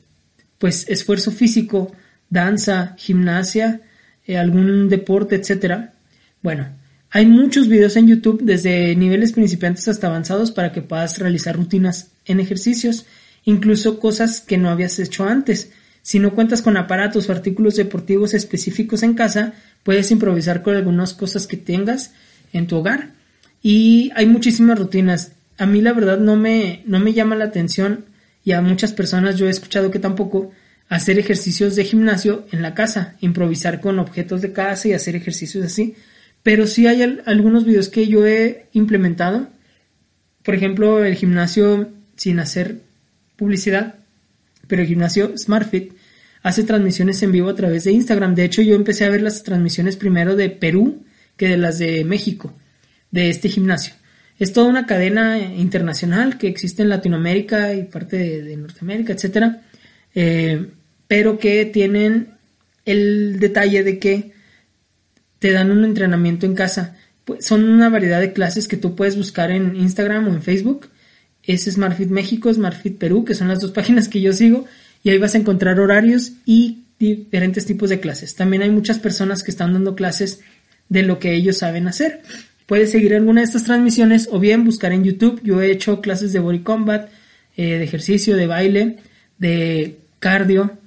pues 0.59 0.89
esfuerzo 0.89 1.33
físico, 1.33 1.93
danza, 2.31 2.95
gimnasia, 2.99 3.81
eh, 4.27 4.37
algún 4.37 4.89
deporte, 4.89 5.37
etcétera. 5.37 5.95
Bueno, 6.43 6.69
hay 7.11 7.27
muchos 7.27 7.69
videos 7.69 7.97
en 7.97 8.09
YouTube 8.09 8.43
desde 8.43 8.97
niveles 8.97 9.33
principiantes 9.33 9.89
hasta 9.89 10.07
avanzados 10.07 10.51
para 10.51 10.73
que 10.73 10.81
puedas 10.81 11.19
realizar 11.19 11.57
rutinas 11.57 12.09
en 12.25 12.41
ejercicios, 12.41 13.07
incluso 13.45 13.99
cosas 13.99 14.41
que 14.41 14.57
no 14.57 14.71
habías 14.71 14.99
hecho 14.99 15.25
antes. 15.25 15.73
Si 16.03 16.19
no 16.19 16.35
cuentas 16.35 16.63
con 16.63 16.77
aparatos 16.77 17.29
o 17.29 17.33
artículos 17.33 17.77
deportivos 17.77 18.35
específicos 18.35 19.03
en 19.03 19.15
casa, 19.15 19.55
puedes 19.83 20.11
improvisar 20.11 20.63
con 20.63 20.77
algunas 20.77 21.15
cosas 21.15 21.47
que 21.47 21.57
tengas 21.57 22.13
en 22.53 22.67
tu 22.67 22.77
hogar. 22.77 23.11
Y 23.63 24.11
hay 24.15 24.27
muchísimas 24.27 24.79
rutinas. 24.79 25.33
A 25.59 25.67
mí 25.67 25.81
la 25.81 25.93
verdad 25.93 26.19
no 26.19 26.37
me, 26.37 26.83
no 26.87 26.99
me 26.99 27.13
llama 27.13 27.37
la 27.37 27.45
atención 27.45 28.05
y 28.45 28.53
a 28.53 28.61
muchas 28.61 28.93
personas 28.93 29.37
yo 29.37 29.47
he 29.47 29.51
escuchado 29.51 29.91
que 29.91 29.99
tampoco 29.99 30.51
hacer 30.89 31.19
ejercicios 31.19 31.77
de 31.77 31.85
gimnasio 31.85 32.47
en 32.51 32.63
la 32.63 32.75
casa, 32.75 33.15
improvisar 33.21 33.81
con 33.81 33.99
objetos 33.99 34.43
de 34.43 34.53
casa 34.53 34.89
y 34.89 34.93
hacer 34.93 35.17
ejercicios 35.17 35.65
así 35.65 35.95
pero 36.43 36.67
sí 36.67 36.87
hay 36.87 37.03
algunos 37.25 37.65
videos 37.65 37.89
que 37.89 38.07
yo 38.09 38.27
he 38.27 38.67
implementado. 38.73 39.49
Por 40.43 40.55
ejemplo, 40.55 41.05
el 41.05 41.15
gimnasio 41.15 41.91
sin 42.17 42.41
hacer 42.41 42.81
publicidad, 43.37 43.97
pero 44.67 44.83
el 44.83 44.89
gimnasio 44.89 45.37
SmartFit 45.39 45.93
hace 46.43 46.65
transmisiones 46.65 47.23
en 47.23 47.33
vivo 47.33 47.49
a 47.49 47.55
través 47.55 47.85
de 47.85 47.93
Instagram. 47.93 48.35
De 48.35 48.45
hecho, 48.45 48.63
yo 48.63 48.75
empecé 48.75 49.05
a 49.05 49.11
ver 49.11 49.23
las 49.23 49.43
transmisiones 49.43 49.97
primero 49.97 50.37
de 50.37 50.51
Perú 50.51 51.05
que 51.37 51.49
de 51.49 51.57
las 51.57 51.79
de 51.79 52.05
México, 52.05 52.53
de 53.11 53.31
este 53.31 53.49
gimnasio. 53.49 53.95
Es 54.39 54.53
toda 54.53 54.67
una 54.67 54.87
cadena 54.87 55.39
internacional 55.39 56.39
que 56.39 56.49
existe 56.49 56.83
en 56.83 56.89
Latinoamérica 56.89 57.75
y 57.75 57.85
parte 57.85 58.43
de, 58.43 58.57
Norteamérica, 58.57 59.13
etcétera, 59.13 59.63
eh, 60.15 60.67
pero 61.07 61.39
que 61.39 61.65
tienen 61.67 62.35
el 62.85 63.39
detalle 63.39 63.85
de 63.85 63.99
que 63.99 64.33
te 65.39 65.53
dan 65.53 65.71
un 65.71 65.85
entrenamiento 65.85 66.47
en 66.47 66.55
casa. 66.55 66.97
Pues, 67.25 67.45
son 67.45 67.69
una 67.69 67.89
variedad 67.89 68.21
de 68.21 68.33
clases 68.33 68.69
que 68.69 68.77
tú 68.77 68.97
puedes 68.97 69.17
buscar 69.17 69.51
en 69.51 69.77
Instagram 69.77 70.27
o 70.27 70.31
en 70.31 70.43
Facebook. 70.43 70.89
Es 71.43 71.65
SmartFit 71.65 72.11
México, 72.11 72.53
SmartFit 72.53 72.99
Perú, 72.99 73.25
que 73.25 73.35
son 73.35 73.49
las 73.49 73.61
dos 73.61 73.71
páginas 73.79 74.09
que 74.09 74.21
yo 74.21 74.33
sigo, 74.33 74.67
y 75.03 75.11
ahí 75.11 75.19
vas 75.19 75.35
a 75.35 75.39
encontrar 75.39 75.81
horarios 75.81 76.33
y 76.45 76.85
diferentes 76.99 77.67
tipos 77.67 77.91
de 77.91 78.01
clases. 78.01 78.35
También 78.35 78.63
hay 78.63 78.71
muchas 78.71 78.99
personas 78.99 79.43
que 79.43 79.51
están 79.51 79.73
dando 79.73 79.95
clases 79.95 80.41
de 80.89 81.03
lo 81.03 81.19
que 81.19 81.35
ellos 81.35 81.59
saben 81.59 81.89
hacer. 81.89 82.23
Puedes 82.67 82.93
seguir 82.93 83.15
alguna 83.15 83.41
de 83.41 83.47
estas 83.47 83.65
transmisiones 83.65 84.29
o 84.31 84.39
bien 84.39 84.65
buscar 84.65 84.93
en 84.93 85.05
YouTube. 85.05 85.41
Yo 85.43 85.61
he 85.61 85.71
hecho 85.71 86.01
clases 86.01 86.33
de 86.33 86.39
body 86.39 86.61
combat, 86.61 87.11
eh, 87.57 87.79
de 87.79 87.85
ejercicio, 87.85 88.37
de 88.37 88.47
baile, 88.47 88.99
de 89.39 89.99
cardio, 90.21 90.79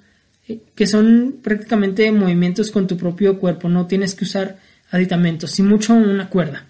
que 0.75 0.88
son 0.88 1.39
prácticamente 1.41 2.12
movimientos 2.12 2.72
con 2.72 2.88
tu 2.88 2.98
propio 2.98 3.39
cuerpo, 3.39 3.67
no 3.67 3.88
tienes 3.88 4.13
que 4.15 4.25
usar 4.25 4.57
aditamentos, 4.91 5.51
si 5.51 5.63
mucho 5.63 5.93
una 5.93 6.29
cuerda. 6.29 6.65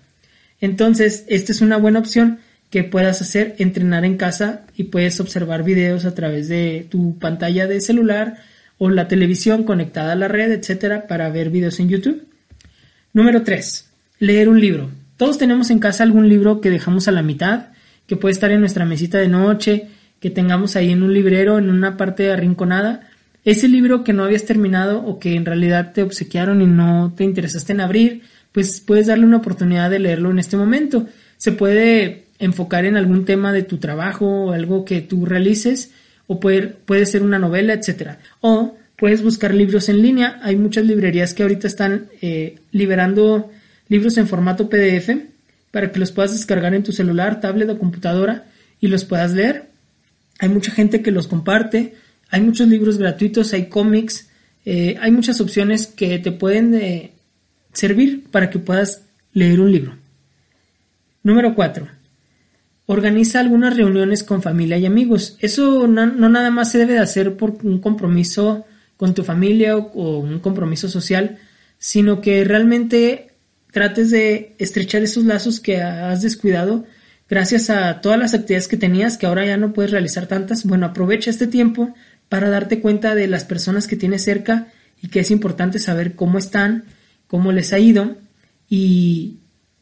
Entonces, 0.61 1.25
esta 1.27 1.51
es 1.51 1.61
una 1.61 1.77
buena 1.77 1.99
opción 1.99 2.39
que 2.75 2.83
puedas 2.83 3.21
hacer, 3.21 3.55
entrenar 3.57 4.03
en 4.03 4.17
casa 4.17 4.65
y 4.75 4.83
puedes 4.83 5.21
observar 5.21 5.63
videos 5.63 6.03
a 6.03 6.13
través 6.13 6.49
de 6.49 6.85
tu 6.91 7.17
pantalla 7.19 7.67
de 7.67 7.79
celular 7.79 8.35
o 8.77 8.89
la 8.89 9.07
televisión 9.07 9.63
conectada 9.63 10.11
a 10.11 10.17
la 10.17 10.27
red, 10.27 10.51
etcétera, 10.51 11.07
para 11.07 11.29
ver 11.29 11.51
videos 11.51 11.79
en 11.79 11.87
YouTube. 11.87 12.27
Número 13.13 13.43
3. 13.43 13.89
Leer 14.19 14.49
un 14.49 14.59
libro. 14.59 14.91
Todos 15.15 15.37
tenemos 15.37 15.69
en 15.69 15.79
casa 15.79 16.03
algún 16.03 16.27
libro 16.27 16.59
que 16.59 16.69
dejamos 16.69 17.07
a 17.07 17.13
la 17.13 17.21
mitad, 17.21 17.67
que 18.07 18.17
puede 18.17 18.33
estar 18.33 18.51
en 18.51 18.59
nuestra 18.59 18.83
mesita 18.83 19.19
de 19.19 19.29
noche, 19.29 19.87
que 20.19 20.29
tengamos 20.29 20.75
ahí 20.75 20.91
en 20.91 21.01
un 21.01 21.13
librero, 21.13 21.57
en 21.57 21.69
una 21.69 21.95
parte 21.95 22.29
arrinconada, 22.29 23.07
ese 23.45 23.69
libro 23.69 24.03
que 24.03 24.11
no 24.11 24.25
habías 24.25 24.43
terminado 24.43 25.01
o 25.01 25.17
que 25.17 25.35
en 25.35 25.45
realidad 25.45 25.93
te 25.93 26.03
obsequiaron 26.03 26.61
y 26.61 26.67
no 26.67 27.13
te 27.15 27.23
interesaste 27.23 27.71
en 27.71 27.79
abrir, 27.79 28.23
pues 28.51 28.81
puedes 28.81 29.07
darle 29.07 29.25
una 29.25 29.37
oportunidad 29.37 29.89
de 29.89 29.99
leerlo 29.99 30.29
en 30.29 30.39
este 30.39 30.57
momento. 30.57 31.07
Se 31.37 31.53
puede 31.53 32.24
enfocar 32.39 32.85
en 32.85 32.97
algún 32.97 33.25
tema 33.25 33.53
de 33.53 33.63
tu 33.63 33.77
trabajo 33.77 34.45
o 34.45 34.51
algo 34.51 34.85
que 34.85 35.01
tú 35.01 35.25
realices 35.25 35.91
o 36.27 36.39
puede, 36.39 36.67
puede 36.67 37.05
ser 37.05 37.23
una 37.23 37.39
novela, 37.39 37.73
etcétera. 37.73 38.19
O 38.41 38.75
puedes 38.97 39.21
buscar 39.21 39.53
libros 39.53 39.89
en 39.89 40.01
línea. 40.01 40.39
Hay 40.41 40.55
muchas 40.55 40.85
librerías 40.85 41.33
que 41.33 41.43
ahorita 41.43 41.67
están 41.67 42.07
eh, 42.21 42.59
liberando 42.71 43.51
libros 43.87 44.17
en 44.17 44.27
formato 44.27 44.69
PDF 44.69 45.11
para 45.71 45.91
que 45.91 45.99
los 45.99 46.11
puedas 46.11 46.33
descargar 46.33 46.73
en 46.73 46.83
tu 46.83 46.91
celular, 46.91 47.39
tablet 47.39 47.69
o 47.69 47.77
computadora 47.77 48.45
y 48.79 48.87
los 48.87 49.05
puedas 49.05 49.33
leer. 49.33 49.69
Hay 50.39 50.49
mucha 50.49 50.71
gente 50.71 51.01
que 51.01 51.11
los 51.11 51.27
comparte 51.27 51.93
hay 52.29 52.41
muchos 52.41 52.67
libros 52.67 52.97
gratuitos, 52.97 53.53
hay 53.53 53.67
cómics, 53.67 54.29
eh, 54.65 54.97
hay 54.99 55.11
muchas 55.11 55.39
opciones 55.41 55.87
que 55.87 56.19
te 56.19 56.31
pueden 56.31 56.73
eh, 56.73 57.13
servir 57.73 58.25
para 58.31 58.49
que 58.49 58.59
puedas 58.59 59.03
leer 59.33 59.59
un 59.59 59.71
libro. 59.71 59.95
Número 61.23 61.55
4. 61.55 61.87
Organiza 62.87 63.39
algunas 63.39 63.75
reuniones 63.75 64.23
con 64.23 64.43
familia 64.43 64.77
y 64.77 64.85
amigos. 64.85 65.37
Eso 65.39 65.87
no, 65.87 66.05
nada 66.05 66.51
más 66.51 66.71
se 66.71 66.77
debe 66.77 66.93
de 66.93 66.99
hacer 66.99 67.35
por 67.35 67.57
un 67.63 67.79
compromiso 67.79 68.65
con 68.95 69.15
tu 69.15 69.23
familia 69.23 69.75
o, 69.75 70.19
un 70.19 70.39
compromiso 70.39 70.87
social, 70.87 71.39
sino 71.79 72.21
que 72.21 72.43
realmente 72.43 73.31
trates 73.71 74.11
de 74.11 74.55
estrechar 74.59 75.01
esos 75.01 75.25
lazos 75.25 75.59
que 75.59 75.81
has 75.81 76.21
descuidado 76.21 76.85
gracias 77.27 77.71
a 77.71 78.01
todas 78.01 78.19
las 78.19 78.35
actividades 78.35 78.67
que 78.67 78.77
tenías 78.77 79.17
que 79.17 79.25
ahora 79.25 79.45
ya 79.45 79.57
no 79.57 79.73
puedes 79.73 79.91
realizar 79.91 80.27
tantas. 80.27 80.63
Bueno, 80.63 80.85
aprovecha 80.85 81.31
este 81.31 81.47
tiempo 81.47 81.95
para 82.29 82.51
darte 82.51 82.81
cuenta 82.81 83.15
de 83.15 83.27
las 83.27 83.45
personas 83.45 83.87
que 83.87 83.95
tienes 83.95 84.23
cerca 84.23 84.67
y 85.01 85.07
que 85.07 85.21
es 85.21 85.31
importante 85.31 85.79
saber 85.79 86.13
cómo 86.13 86.37
están, 86.37 86.85
cómo 87.25 87.51
les 87.51 87.73
ha 87.73 87.79
ido 87.79 88.15
y, 88.69 89.39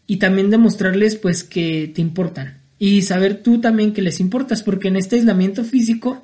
y 0.08 0.18
también 0.18 0.50
demostrarles 0.50 1.18
pues 1.18 1.44
que 1.44 1.92
te 1.94 2.02
importan 2.02 2.63
y 2.84 3.02
saber 3.02 3.36
tú 3.42 3.62
también 3.62 3.94
que 3.94 4.02
les 4.02 4.20
importas 4.20 4.62
porque 4.62 4.90
en 4.90 4.98
este 4.98 5.16
aislamiento 5.16 5.64
físico 5.64 6.22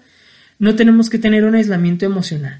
no 0.57 0.75
tenemos 0.75 1.09
que 1.09 1.17
tener 1.17 1.45
un 1.45 1.55
aislamiento 1.55 2.05
emocional. 2.05 2.59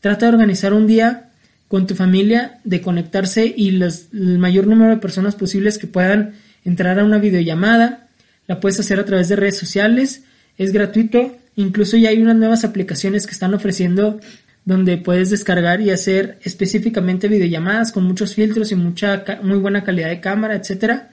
Trata 0.00 0.26
de 0.26 0.32
organizar 0.32 0.74
un 0.74 0.86
día 0.86 1.30
con 1.66 1.86
tu 1.86 1.94
familia, 1.94 2.60
de 2.64 2.82
conectarse 2.82 3.54
y 3.56 3.68
el 3.70 4.38
mayor 4.38 4.66
número 4.66 4.90
de 4.90 5.00
personas 5.00 5.34
posibles 5.34 5.78
que 5.78 5.86
puedan 5.86 6.34
entrar 6.62 6.98
a 6.98 7.04
una 7.04 7.16
videollamada. 7.16 8.08
La 8.46 8.60
puedes 8.60 8.80
hacer 8.80 9.00
a 9.00 9.06
través 9.06 9.30
de 9.30 9.36
redes 9.36 9.56
sociales, 9.56 10.24
es 10.58 10.70
gratuito 10.72 11.38
Incluso 11.56 11.96
ya 11.96 12.10
hay 12.10 12.20
unas 12.20 12.36
nuevas 12.36 12.64
aplicaciones 12.64 13.26
que 13.26 13.32
están 13.32 13.54
ofreciendo 13.54 14.20
donde 14.66 14.98
puedes 14.98 15.30
descargar 15.30 15.80
y 15.80 15.90
hacer 15.90 16.38
específicamente 16.42 17.28
videollamadas 17.28 17.92
con 17.92 18.04
muchos 18.04 18.34
filtros 18.34 18.72
y 18.72 18.74
mucha 18.74 19.24
muy 19.42 19.56
buena 19.56 19.84
calidad 19.84 20.10
de 20.10 20.20
cámara, 20.20 20.54
etcétera. 20.54 21.12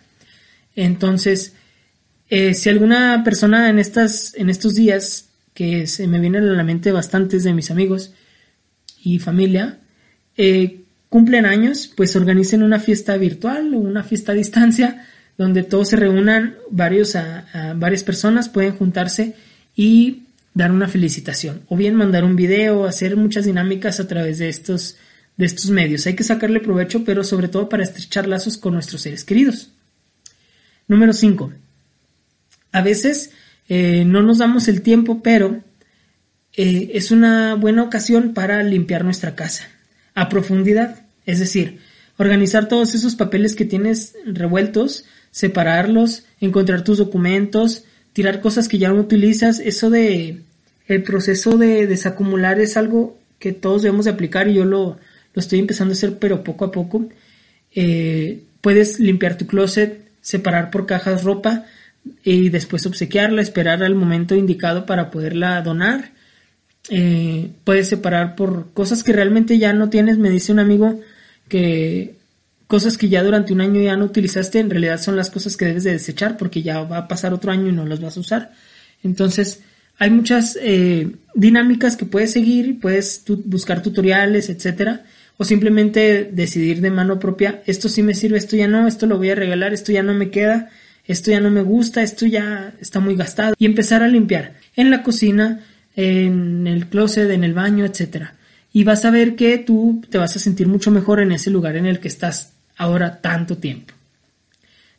Entonces, 0.75 1.53
eh, 2.29 2.53
si 2.53 2.69
alguna 2.69 3.23
persona 3.23 3.69
en 3.69 3.79
estas 3.79 4.33
en 4.35 4.49
estos 4.49 4.75
días 4.75 5.29
que 5.53 5.87
se 5.87 6.07
me 6.07 6.19
vienen 6.19 6.43
a 6.43 6.53
la 6.53 6.63
mente 6.63 6.91
bastantes 6.91 7.43
de 7.43 7.53
mis 7.53 7.71
amigos 7.71 8.11
y 9.03 9.19
familia 9.19 9.79
eh, 10.37 10.81
cumplen 11.09 11.45
años, 11.45 11.91
pues 11.95 12.15
organicen 12.15 12.63
una 12.63 12.79
fiesta 12.79 13.15
virtual 13.17 13.73
o 13.73 13.77
una 13.77 14.03
fiesta 14.03 14.31
a 14.31 14.35
distancia 14.35 15.05
donde 15.37 15.63
todos 15.63 15.89
se 15.89 15.95
reúnan, 15.97 16.55
varios 16.71 17.15
a 17.15 17.73
varias 17.75 18.03
personas 18.03 18.49
pueden 18.49 18.75
juntarse 18.75 19.35
y 19.75 20.23
dar 20.55 20.71
una 20.71 20.87
felicitación 20.87 21.61
o 21.67 21.75
bien 21.75 21.93
mandar 21.95 22.23
un 22.23 22.35
video, 22.35 22.85
hacer 22.85 23.17
muchas 23.17 23.45
dinámicas 23.45 23.99
a 23.99 24.07
través 24.07 24.39
de 24.39 24.49
estos, 24.49 24.95
de 25.37 25.45
estos 25.45 25.69
medios. 25.69 26.07
Hay 26.07 26.15
que 26.15 26.23
sacarle 26.23 26.61
provecho, 26.61 27.03
pero 27.03 27.23
sobre 27.23 27.49
todo 27.49 27.69
para 27.69 27.83
estrechar 27.83 28.27
lazos 28.27 28.57
con 28.57 28.73
nuestros 28.73 29.01
seres 29.01 29.23
queridos. 29.23 29.69
Número 30.87 31.13
5. 31.13 31.64
A 32.75 32.81
veces 32.81 33.31
eh, 33.69 34.03
no 34.05 34.21
nos 34.21 34.39
damos 34.39 34.67
el 34.67 34.81
tiempo, 34.81 35.23
pero 35.23 35.61
eh, 36.57 36.91
es 36.93 37.09
una 37.09 37.55
buena 37.55 37.83
ocasión 37.83 38.33
para 38.33 38.61
limpiar 38.63 39.05
nuestra 39.05 39.33
casa 39.33 39.69
a 40.13 40.27
profundidad. 40.27 41.05
Es 41.25 41.39
decir, 41.39 41.79
organizar 42.17 42.67
todos 42.67 42.93
esos 42.93 43.15
papeles 43.15 43.55
que 43.55 43.63
tienes 43.63 44.17
revueltos, 44.25 45.05
separarlos, 45.31 46.25
encontrar 46.41 46.83
tus 46.83 46.97
documentos, 46.97 47.85
tirar 48.11 48.41
cosas 48.41 48.67
que 48.67 48.77
ya 48.77 48.89
no 48.89 48.99
utilizas, 48.99 49.59
eso 49.59 49.89
de 49.89 50.41
el 50.89 51.03
proceso 51.03 51.57
de 51.57 51.87
desacumular 51.87 52.59
es 52.59 52.75
algo 52.75 53.17
que 53.39 53.53
todos 53.53 53.83
debemos 53.83 54.03
de 54.03 54.11
aplicar 54.11 54.49
y 54.49 54.55
yo 54.55 54.65
lo, 54.65 54.97
estoy 55.33 55.59
empezando 55.59 55.93
a 55.93 55.95
hacer, 55.95 56.19
pero 56.19 56.43
poco 56.43 56.65
a 56.65 56.73
poco. 56.73 57.07
Eh, 57.73 58.43
puedes 58.59 58.99
limpiar 58.99 59.37
tu 59.37 59.47
closet, 59.47 60.01
separar 60.19 60.71
por 60.71 60.85
cajas 60.85 61.23
ropa 61.23 61.67
y 62.23 62.49
después 62.49 62.85
obsequiarla, 62.85 63.41
esperar 63.41 63.83
al 63.83 63.95
momento 63.95 64.35
indicado 64.35 64.85
para 64.85 65.11
poderla 65.11 65.61
donar. 65.61 66.11
eh, 66.89 67.51
puedes 67.63 67.87
separar 67.89 68.35
por 68.35 68.71
cosas 68.73 69.03
que 69.03 69.13
realmente 69.13 69.57
ya 69.57 69.73
no 69.73 69.89
tienes. 69.89 70.17
Me 70.17 70.29
dice 70.29 70.51
un 70.51 70.59
amigo 70.59 71.01
que 71.47 72.15
cosas 72.67 72.97
que 72.97 73.09
ya 73.09 73.23
durante 73.23 73.53
un 73.53 73.61
año 73.61 73.81
ya 73.81 73.95
no 73.95 74.05
utilizaste, 74.05 74.59
en 74.59 74.69
realidad 74.69 74.99
son 74.99 75.15
las 75.15 75.29
cosas 75.29 75.57
que 75.57 75.65
debes 75.65 75.83
de 75.83 75.91
desechar 75.93 76.37
porque 76.37 76.61
ya 76.61 76.81
va 76.81 76.97
a 76.99 77.07
pasar 77.07 77.33
otro 77.33 77.51
año 77.51 77.67
y 77.69 77.71
no 77.71 77.85
las 77.85 78.01
vas 78.01 78.17
a 78.17 78.19
usar. 78.19 78.53
Entonces, 79.03 79.61
hay 79.97 80.09
muchas 80.09 80.57
eh, 80.61 81.11
dinámicas 81.35 81.95
que 81.95 82.05
puedes 82.05 82.31
seguir, 82.31 82.79
puedes 82.79 83.23
buscar 83.45 83.81
tutoriales, 83.81 84.49
etcétera, 84.49 85.03
o 85.37 85.43
simplemente 85.43 86.29
decidir 86.31 86.81
de 86.81 86.91
mano 86.91 87.19
propia, 87.19 87.61
esto 87.65 87.87
sí 87.89 88.01
me 88.03 88.13
sirve, 88.13 88.37
esto 88.37 88.55
ya 88.55 88.67
no, 88.67 88.87
esto 88.87 89.05
lo 89.05 89.17
voy 89.17 89.29
a 89.29 89.35
regalar, 89.35 89.73
esto 89.73 89.91
ya 89.91 90.01
no 90.03 90.13
me 90.13 90.29
queda, 90.29 90.69
esto 91.07 91.31
ya 91.31 91.39
no 91.39 91.51
me 91.51 91.61
gusta, 91.61 92.01
esto 92.01 92.25
ya 92.25 92.73
está 92.81 92.99
muy 92.99 93.15
gastado, 93.15 93.55
y 93.57 93.65
empezar 93.65 94.03
a 94.03 94.07
limpiar 94.07 94.55
en 94.75 94.91
la 94.91 95.03
cocina, 95.03 95.61
en 95.95 96.67
el 96.67 96.87
closet, 96.87 97.29
en 97.31 97.43
el 97.43 97.53
baño, 97.53 97.85
etcétera. 97.85 98.35
Y 98.73 98.83
vas 98.83 99.05
a 99.05 99.11
ver 99.11 99.35
que 99.35 99.57
tú 99.57 100.03
te 100.09 100.17
vas 100.17 100.35
a 100.35 100.39
sentir 100.39 100.67
mucho 100.67 100.91
mejor 100.91 101.21
en 101.21 101.31
ese 101.31 101.49
lugar 101.49 101.77
en 101.77 101.85
el 101.85 101.99
que 101.99 102.09
estás 102.09 102.53
ahora 102.75 103.21
tanto 103.21 103.57
tiempo. 103.57 103.93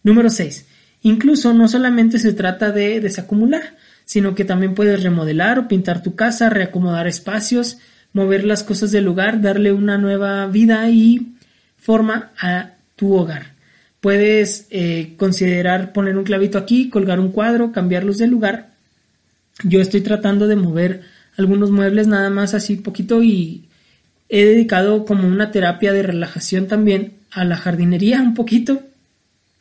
Número 0.02 0.30
6. 0.30 0.66
Incluso 1.02 1.52
no 1.52 1.68
solamente 1.68 2.18
se 2.18 2.32
trata 2.32 2.72
de 2.72 3.00
desacumular, 3.00 3.76
sino 4.04 4.34
que 4.34 4.44
también 4.44 4.74
puedes 4.74 5.02
remodelar 5.02 5.58
o 5.58 5.68
pintar 5.68 6.02
tu 6.02 6.14
casa, 6.14 6.48
reacomodar 6.48 7.06
espacios, 7.06 7.78
mover 8.12 8.44
las 8.44 8.62
cosas 8.62 8.92
del 8.92 9.04
lugar, 9.04 9.42
darle 9.42 9.72
una 9.72 9.98
nueva 9.98 10.46
vida 10.46 10.88
y 10.88 11.34
forma 11.76 12.30
a 12.40 12.70
tu 12.94 13.14
hogar. 13.14 13.55
Puedes 14.00 14.66
eh, 14.70 15.14
considerar 15.16 15.92
poner 15.92 16.16
un 16.16 16.24
clavito 16.24 16.58
aquí, 16.58 16.88
colgar 16.90 17.18
un 17.18 17.32
cuadro, 17.32 17.72
cambiarlos 17.72 18.18
de 18.18 18.26
lugar. 18.26 18.70
Yo 19.64 19.80
estoy 19.80 20.02
tratando 20.02 20.46
de 20.46 20.56
mover 20.56 21.02
algunos 21.36 21.70
muebles 21.70 22.06
nada 22.06 22.30
más 22.30 22.54
así 22.54 22.76
poquito 22.76 23.22
y 23.22 23.64
he 24.28 24.44
dedicado 24.44 25.04
como 25.04 25.26
una 25.26 25.50
terapia 25.50 25.92
de 25.92 26.02
relajación 26.02 26.66
también 26.66 27.14
a 27.30 27.44
la 27.44 27.56
jardinería 27.56 28.20
un 28.20 28.34
poquito. 28.34 28.82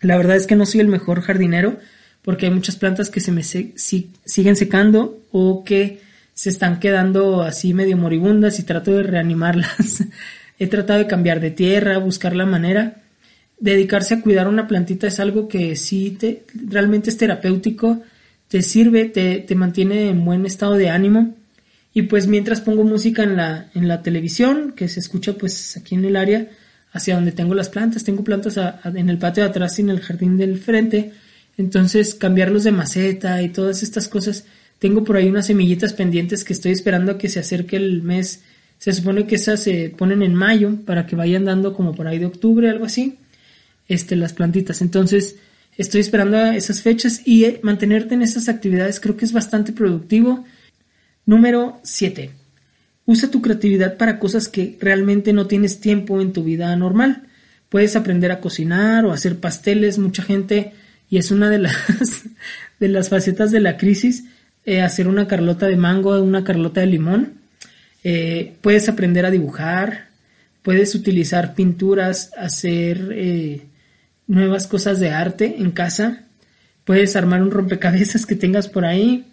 La 0.01 0.17
verdad 0.17 0.35
es 0.35 0.47
que 0.47 0.55
no 0.55 0.65
soy 0.65 0.81
el 0.81 0.87
mejor 0.87 1.21
jardinero 1.21 1.79
porque 2.21 2.47
hay 2.47 2.51
muchas 2.51 2.75
plantas 2.75 3.09
que 3.09 3.19
se 3.19 3.31
me 3.31 3.43
siguen 3.43 4.55
secando 4.55 5.19
o 5.31 5.63
que 5.63 6.01
se 6.33 6.49
están 6.49 6.79
quedando 6.79 7.43
así 7.43 7.73
medio 7.73 7.97
moribundas 7.97 8.59
y 8.59 8.63
trato 8.63 8.91
de 8.91 9.03
reanimarlas. 9.03 10.03
He 10.59 10.67
tratado 10.67 10.99
de 10.99 11.07
cambiar 11.07 11.39
de 11.39 11.51
tierra, 11.51 11.97
buscar 11.97 12.35
la 12.35 12.45
manera. 12.45 13.01
Dedicarse 13.59 14.15
a 14.15 14.21
cuidar 14.21 14.47
una 14.47 14.67
plantita 14.67 15.07
es 15.07 15.19
algo 15.19 15.47
que 15.47 15.75
sí 15.75 16.11
te, 16.11 16.43
realmente 16.53 17.09
es 17.09 17.17
terapéutico, 17.17 18.01
te 18.47 18.61
sirve, 18.61 19.05
te, 19.05 19.39
te 19.39 19.55
mantiene 19.55 20.09
en 20.09 20.25
buen 20.25 20.45
estado 20.45 20.73
de 20.73 20.89
ánimo. 20.89 21.35
Y 21.93 22.03
pues 22.03 22.27
mientras 22.27 22.61
pongo 22.61 22.83
música 22.83 23.23
en 23.23 23.37
la, 23.37 23.69
en 23.73 23.87
la 23.87 24.01
televisión, 24.01 24.73
que 24.75 24.89
se 24.89 24.99
escucha 24.99 25.33
pues 25.33 25.77
aquí 25.77 25.95
en 25.95 26.03
el 26.03 26.17
área, 26.17 26.49
hacia 26.95 27.15
donde 27.15 27.33
tengo 27.33 27.53
las 27.55 27.69
plantas, 27.69 28.03
tengo 28.03 28.23
plantas 28.23 28.57
en 28.57 29.09
el 29.09 29.17
patio 29.17 29.43
de 29.43 29.49
atrás 29.49 29.77
y 29.77 29.81
en 29.81 29.89
el 29.89 29.99
jardín 29.99 30.37
del 30.37 30.57
frente, 30.57 31.11
entonces 31.57 32.15
cambiarlos 32.15 32.63
de 32.63 32.71
maceta 32.71 33.41
y 33.41 33.49
todas 33.49 33.83
estas 33.83 34.07
cosas 34.07 34.45
tengo 34.79 35.03
por 35.03 35.17
ahí 35.17 35.27
unas 35.27 35.47
semillitas 35.47 35.93
pendientes 35.93 36.43
que 36.43 36.53
estoy 36.53 36.71
esperando 36.71 37.13
a 37.13 37.17
que 37.17 37.29
se 37.29 37.39
acerque 37.39 37.75
el 37.75 38.01
mes. 38.01 38.43
Se 38.77 38.93
supone 38.93 39.27
que 39.27 39.35
esas 39.35 39.61
se 39.61 39.93
ponen 39.97 40.21
en 40.21 40.35
mayo 40.35 40.77
para 40.85 41.05
que 41.05 41.15
vayan 41.15 41.45
dando 41.45 41.73
como 41.73 41.93
por 41.93 42.07
ahí 42.07 42.19
de 42.19 42.25
octubre, 42.25 42.69
algo 42.69 42.85
así, 42.85 43.17
este, 43.87 44.15
las 44.15 44.33
plantitas. 44.33 44.81
Entonces, 44.81 45.37
estoy 45.77 46.01
esperando 46.01 46.37
a 46.37 46.55
esas 46.55 46.81
fechas 46.81 47.21
y 47.25 47.45
eh, 47.45 47.59
mantenerte 47.63 48.15
en 48.15 48.21
esas 48.21 48.49
actividades 48.49 48.99
creo 48.99 49.17
que 49.17 49.25
es 49.25 49.33
bastante 49.33 49.73
productivo. 49.73 50.45
Número 51.25 51.79
7. 51.83 52.31
Usa 53.05 53.29
tu 53.29 53.41
creatividad 53.41 53.97
para 53.97 54.19
cosas 54.19 54.47
que 54.47 54.77
realmente 54.79 55.33
no 55.33 55.47
tienes 55.47 55.79
tiempo 55.79 56.21
en 56.21 56.33
tu 56.33 56.43
vida 56.43 56.75
normal. 56.75 57.23
Puedes 57.69 57.95
aprender 57.95 58.31
a 58.31 58.39
cocinar 58.39 59.05
o 59.05 59.11
hacer 59.11 59.39
pasteles. 59.39 59.99
Mucha 59.99 60.23
gente, 60.23 60.73
y 61.09 61.17
es 61.17 61.31
una 61.31 61.49
de 61.49 61.59
las, 61.59 61.75
de 62.79 62.87
las 62.87 63.09
facetas 63.09 63.51
de 63.51 63.59
la 63.59 63.77
crisis, 63.77 64.25
eh, 64.65 64.81
hacer 64.81 65.07
una 65.07 65.27
carlota 65.27 65.67
de 65.67 65.75
mango, 65.75 66.19
una 66.21 66.43
carlota 66.43 66.81
de 66.81 66.87
limón. 66.87 67.33
Eh, 68.03 68.53
puedes 68.61 68.87
aprender 68.89 69.25
a 69.25 69.31
dibujar, 69.31 70.07
puedes 70.61 70.95
utilizar 70.95 71.53
pinturas, 71.53 72.31
hacer 72.37 73.11
nuevas 74.27 74.67
cosas 74.67 74.99
de 74.99 75.11
arte 75.11 75.55
en 75.59 75.71
casa, 75.71 76.23
puedes 76.83 77.15
armar 77.15 77.41
un 77.41 77.51
rompecabezas 77.51 78.25
que 78.25 78.35
tengas 78.35 78.67
por 78.67 78.85
ahí, 78.85 79.25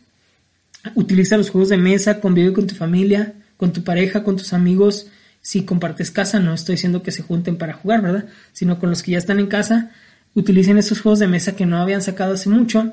utiliza 0.94 1.36
los 1.36 1.50
juegos 1.50 1.68
de 1.68 1.76
mesa, 1.76 2.20
convive 2.20 2.52
con 2.52 2.66
tu 2.66 2.74
familia, 2.74 3.34
con 3.56 3.72
tu 3.72 3.84
pareja, 3.84 4.24
con 4.24 4.36
tus 4.36 4.52
amigos. 4.52 5.06
Si 5.40 5.62
compartes 5.62 6.10
casa, 6.10 6.40
no 6.40 6.54
estoy 6.54 6.76
diciendo 6.76 7.02
que 7.02 7.10
se 7.10 7.22
junten 7.22 7.56
para 7.56 7.74
jugar, 7.74 8.02
¿verdad? 8.02 8.26
Sino 8.52 8.78
con 8.78 8.90
los 8.90 9.02
que 9.02 9.12
ya 9.12 9.18
están 9.18 9.38
en 9.38 9.46
casa, 9.46 9.90
utilicen 10.34 10.78
esos 10.78 11.00
juegos 11.00 11.18
de 11.18 11.28
mesa 11.28 11.54
que 11.56 11.66
no 11.66 11.78
habían 11.78 12.02
sacado 12.02 12.34
hace 12.34 12.48
mucho. 12.48 12.92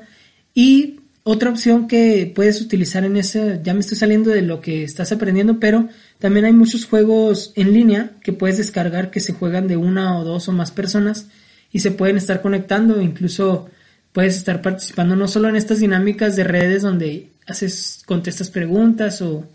Y 0.54 1.00
otra 1.22 1.50
opción 1.50 1.86
que 1.86 2.30
puedes 2.34 2.60
utilizar 2.60 3.04
en 3.04 3.16
ese, 3.16 3.60
ya 3.62 3.74
me 3.74 3.80
estoy 3.80 3.96
saliendo 3.96 4.30
de 4.30 4.42
lo 4.42 4.60
que 4.60 4.84
estás 4.84 5.12
aprendiendo, 5.12 5.60
pero 5.60 5.88
también 6.18 6.44
hay 6.44 6.52
muchos 6.52 6.86
juegos 6.86 7.52
en 7.56 7.72
línea 7.72 8.12
que 8.22 8.32
puedes 8.32 8.58
descargar 8.58 9.10
que 9.10 9.20
se 9.20 9.32
juegan 9.32 9.68
de 9.68 9.76
una 9.76 10.18
o 10.18 10.24
dos 10.24 10.48
o 10.48 10.52
más 10.52 10.70
personas 10.70 11.26
y 11.72 11.80
se 11.80 11.90
pueden 11.90 12.16
estar 12.16 12.42
conectando, 12.42 13.00
incluso 13.00 13.68
puedes 14.12 14.36
estar 14.36 14.62
participando 14.62 15.16
no 15.16 15.28
solo 15.28 15.48
en 15.48 15.56
estas 15.56 15.80
dinámicas 15.80 16.36
de 16.36 16.44
redes 16.44 16.82
donde 16.82 17.30
haces, 17.46 18.02
contestas 18.06 18.50
preguntas 18.50 19.22
o, 19.22 19.48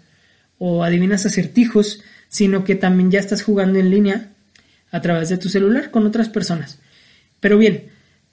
o 0.57 0.83
adivinas 0.83 1.25
acertijos, 1.25 2.01
sino 2.29 2.63
que 2.63 2.75
también 2.75 3.11
ya 3.11 3.19
estás 3.19 3.43
jugando 3.43 3.79
en 3.79 3.89
línea 3.89 4.29
a 4.91 5.01
través 5.01 5.29
de 5.29 5.37
tu 5.37 5.49
celular 5.49 5.91
con 5.91 6.05
otras 6.05 6.29
personas. 6.29 6.79
Pero 7.39 7.57
bien, 7.57 7.85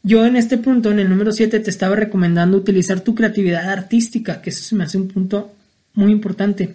yo 0.03 0.25
en 0.27 0.37
este 0.37 0.59
punto, 0.59 0.90
en 0.90 0.99
el 0.99 1.09
número 1.09 1.33
7, 1.33 1.61
te 1.61 1.71
estaba 1.71 1.97
recomendando 1.97 2.57
utilizar 2.57 3.01
tu 3.01 3.14
creatividad 3.14 3.71
artística, 3.71 4.40
que 4.40 4.51
eso 4.51 4.62
se 4.62 4.75
me 4.75 4.85
hace 4.85 4.99
un 4.99 5.09
punto 5.09 5.53
muy 5.95 6.11
importante. 6.11 6.75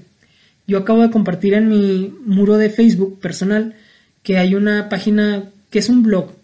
Yo 0.65 0.78
acabo 0.78 1.02
de 1.02 1.10
compartir 1.10 1.54
en 1.54 1.70
mi 1.70 2.13
muro 2.26 2.58
de 2.58 2.70
Facebook 2.70 3.20
personal 3.20 3.76
que 4.24 4.38
hay 4.38 4.56
una 4.56 4.89
página 4.89 5.43
que 5.70 5.80
es 5.80 5.89
un 5.89 6.04
blog 6.04 6.37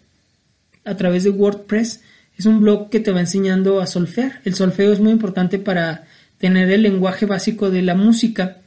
a 0.84 0.96
través 0.96 1.24
de 1.24 1.30
WordPress. 1.30 2.00
Es 2.38 2.46
un 2.46 2.60
blog 2.60 2.90
que 2.90 3.00
te 3.00 3.12
va 3.12 3.20
enseñando 3.20 3.80
a 3.80 3.86
solfear. 3.86 4.40
El 4.44 4.54
solfeo 4.54 4.92
es 4.92 5.00
muy 5.00 5.12
importante 5.12 5.58
para 5.58 6.04
tener 6.38 6.70
el 6.70 6.82
lenguaje 6.82 7.26
básico 7.26 7.70
de 7.70 7.82
la 7.82 7.94
música. 7.94 8.58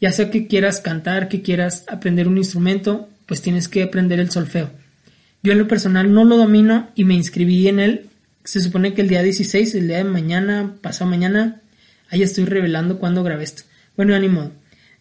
Ya 0.00 0.12
sea 0.12 0.30
que 0.30 0.46
quieras 0.46 0.80
cantar, 0.80 1.28
que 1.28 1.42
quieras 1.42 1.84
aprender 1.88 2.28
un 2.28 2.36
instrumento, 2.36 3.08
pues 3.26 3.40
tienes 3.42 3.68
que 3.68 3.82
aprender 3.82 4.20
el 4.20 4.30
solfeo. 4.30 4.70
Yo 5.42 5.52
en 5.52 5.58
lo 5.58 5.68
personal 5.68 6.12
no 6.12 6.24
lo 6.24 6.36
domino 6.36 6.90
y 6.94 7.04
me 7.04 7.14
inscribí 7.14 7.68
en 7.68 7.80
él. 7.80 8.06
Se 8.44 8.60
supone 8.60 8.94
que 8.94 9.02
el 9.02 9.08
día 9.08 9.22
16, 9.22 9.74
el 9.74 9.88
día 9.88 9.98
de 9.98 10.04
mañana, 10.04 10.74
pasado 10.80 11.10
mañana, 11.10 11.60
ahí 12.10 12.22
estoy 12.22 12.44
revelando 12.44 12.98
cuando 12.98 13.22
grabé 13.22 13.44
esto. 13.44 13.62
Bueno, 13.96 14.14
ánimo. 14.14 14.52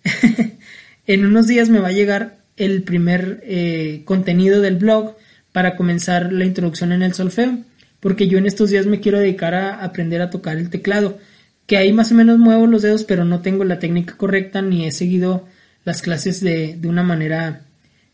en 1.07 1.25
unos 1.25 1.47
días 1.47 1.69
me 1.69 1.79
va 1.79 1.89
a 1.89 1.93
llegar 1.93 2.37
el 2.57 2.83
primer 2.83 3.41
eh, 3.45 4.03
contenido 4.05 4.61
del 4.61 4.75
blog 4.75 5.15
para 5.53 5.77
comenzar 5.77 6.33
la 6.33 6.43
introducción 6.43 6.91
en 6.91 7.03
el 7.03 7.13
solfeo, 7.13 7.59
porque 8.01 8.27
yo 8.27 8.37
en 8.37 8.45
estos 8.45 8.69
días 8.69 8.85
me 8.85 8.99
quiero 8.99 9.19
dedicar 9.19 9.53
a 9.53 9.81
aprender 9.81 10.21
a 10.21 10.29
tocar 10.29 10.57
el 10.57 10.69
teclado, 10.69 11.17
que 11.65 11.77
ahí 11.77 11.93
más 11.93 12.11
o 12.11 12.15
menos 12.15 12.37
muevo 12.37 12.67
los 12.67 12.81
dedos, 12.81 13.05
pero 13.05 13.23
no 13.23 13.39
tengo 13.39 13.63
la 13.63 13.79
técnica 13.79 14.17
correcta 14.17 14.61
ni 14.61 14.85
he 14.85 14.91
seguido 14.91 15.47
las 15.85 16.01
clases 16.01 16.41
de, 16.41 16.75
de 16.77 16.87
una 16.89 17.03
manera 17.03 17.61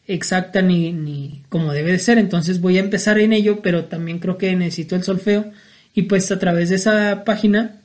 exacta 0.05 0.61
ni, 0.61 0.91
ni 0.91 1.43
como 1.49 1.73
debe 1.73 1.93
de 1.93 1.99
ser. 1.99 2.17
Entonces 2.17 2.61
voy 2.61 2.77
a 2.77 2.81
empezar 2.81 3.17
en 3.19 3.33
ello, 3.33 3.61
pero 3.61 3.85
también 3.85 4.19
creo 4.19 4.37
que 4.37 4.55
necesito 4.55 4.95
el 4.95 5.03
solfeo 5.03 5.51
y 5.93 6.03
pues 6.03 6.31
a 6.31 6.39
través 6.39 6.69
de 6.69 6.75
esa 6.75 7.23
página 7.23 7.79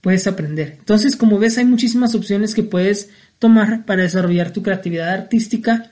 puedes 0.00 0.26
aprender. 0.26 0.76
Entonces, 0.78 1.16
como 1.16 1.38
ves, 1.38 1.58
hay 1.58 1.64
muchísimas 1.64 2.14
opciones 2.14 2.54
que 2.54 2.62
puedes 2.62 3.10
tomar 3.38 3.84
para 3.84 4.02
desarrollar 4.02 4.52
tu 4.52 4.62
creatividad 4.62 5.10
artística 5.10 5.90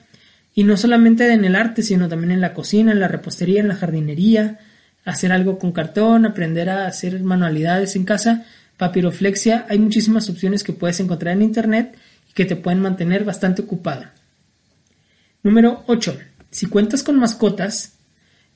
y 0.55 0.63
no 0.63 0.77
solamente 0.77 1.31
en 1.31 1.43
el 1.43 1.55
arte, 1.55 1.83
sino 1.83 2.07
también 2.07 2.31
en 2.31 2.41
la 2.41 2.53
cocina, 2.53 2.93
en 2.93 3.01
la 3.01 3.09
repostería, 3.09 3.59
en 3.59 3.67
la 3.67 3.75
jardinería, 3.75 4.59
hacer 5.03 5.33
algo 5.33 5.59
con 5.59 5.73
cartón, 5.73 6.25
aprender 6.25 6.69
a 6.69 6.87
hacer 6.87 7.21
manualidades 7.21 7.97
en 7.97 8.05
casa, 8.05 8.45
papiroflexia, 8.77 9.65
hay 9.69 9.79
muchísimas 9.79 10.29
opciones 10.29 10.63
que 10.63 10.71
puedes 10.71 10.99
encontrar 11.01 11.35
en 11.35 11.41
internet 11.41 11.97
y 12.29 12.33
que 12.33 12.45
te 12.45 12.55
pueden 12.55 12.79
mantener 12.79 13.25
bastante 13.25 13.63
ocupada. 13.63 14.13
Número 15.43 15.83
8. 15.87 16.17
Si 16.51 16.67
cuentas 16.67 17.03
con 17.03 17.19
mascotas, 17.19 17.97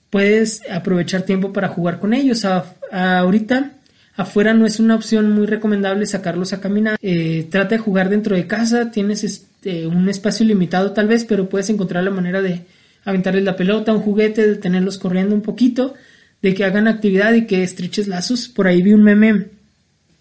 puedes 0.10 0.62
aprovechar 0.72 1.24
tiempo 1.24 1.52
para 1.52 1.68
jugar 1.68 2.00
con 2.00 2.14
ellos. 2.14 2.46
ahorita 2.92 3.74
afuera 4.16 4.54
no 4.54 4.66
es 4.66 4.80
una 4.80 4.96
opción 4.96 5.32
muy 5.34 5.48
recomendable 5.48 6.06
sacarlos 6.06 6.54
a 6.54 6.62
caminar. 6.62 6.98
Eh, 7.02 7.48
trata 7.52 7.76
de 7.76 7.80
jugar 7.80 8.10
dentro 8.10 8.38
de 8.38 8.48
casa, 8.48 8.90
tienes 8.90 9.24
este, 9.60 9.88
un 9.88 10.08
espacio 10.08 10.45
limitado 10.45 10.93
tal 10.93 11.10
vez, 11.10 11.26
pero 11.26 11.50
puedes 11.50 11.69
encontrar 11.69 12.06
la 12.06 12.12
manera 12.12 12.41
de 12.41 12.62
aventarles 13.04 13.43
la 13.43 13.58
pelota, 13.58 13.91
un 13.91 14.00
juguete, 14.00 14.48
de 14.48 14.56
tenerlos 14.56 14.98
corriendo 14.98 15.36
un 15.36 15.41
poquito, 15.41 15.95
de 16.41 16.54
que 16.54 16.63
hagan 16.63 16.88
actividad 16.88 17.34
y 17.34 17.45
que 17.45 17.63
estreches 17.63 18.08
lazos. 18.08 18.48
Por 18.48 18.67
ahí 18.67 18.82
vi 18.82 18.93
un 18.93 19.04
meme, 19.04 19.48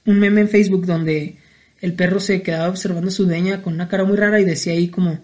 un 0.07 0.19
meme 0.19 0.41
en 0.41 0.49
Facebook 0.49 0.87
donde 0.87 1.37
el 1.81 1.93
perro 1.93 2.19
se 2.19 2.43
quedaba 2.43 2.69
observando 2.69 3.09
a 3.09 3.13
su 3.13 3.27
dueña 3.27 3.63
con 3.63 3.75
una 3.75 3.87
cara 3.87 4.05
muy 4.05 4.17
rara 4.17 4.41
y 4.41 4.45
decía 4.45 4.73
ahí 4.73 4.89
como, 4.89 5.21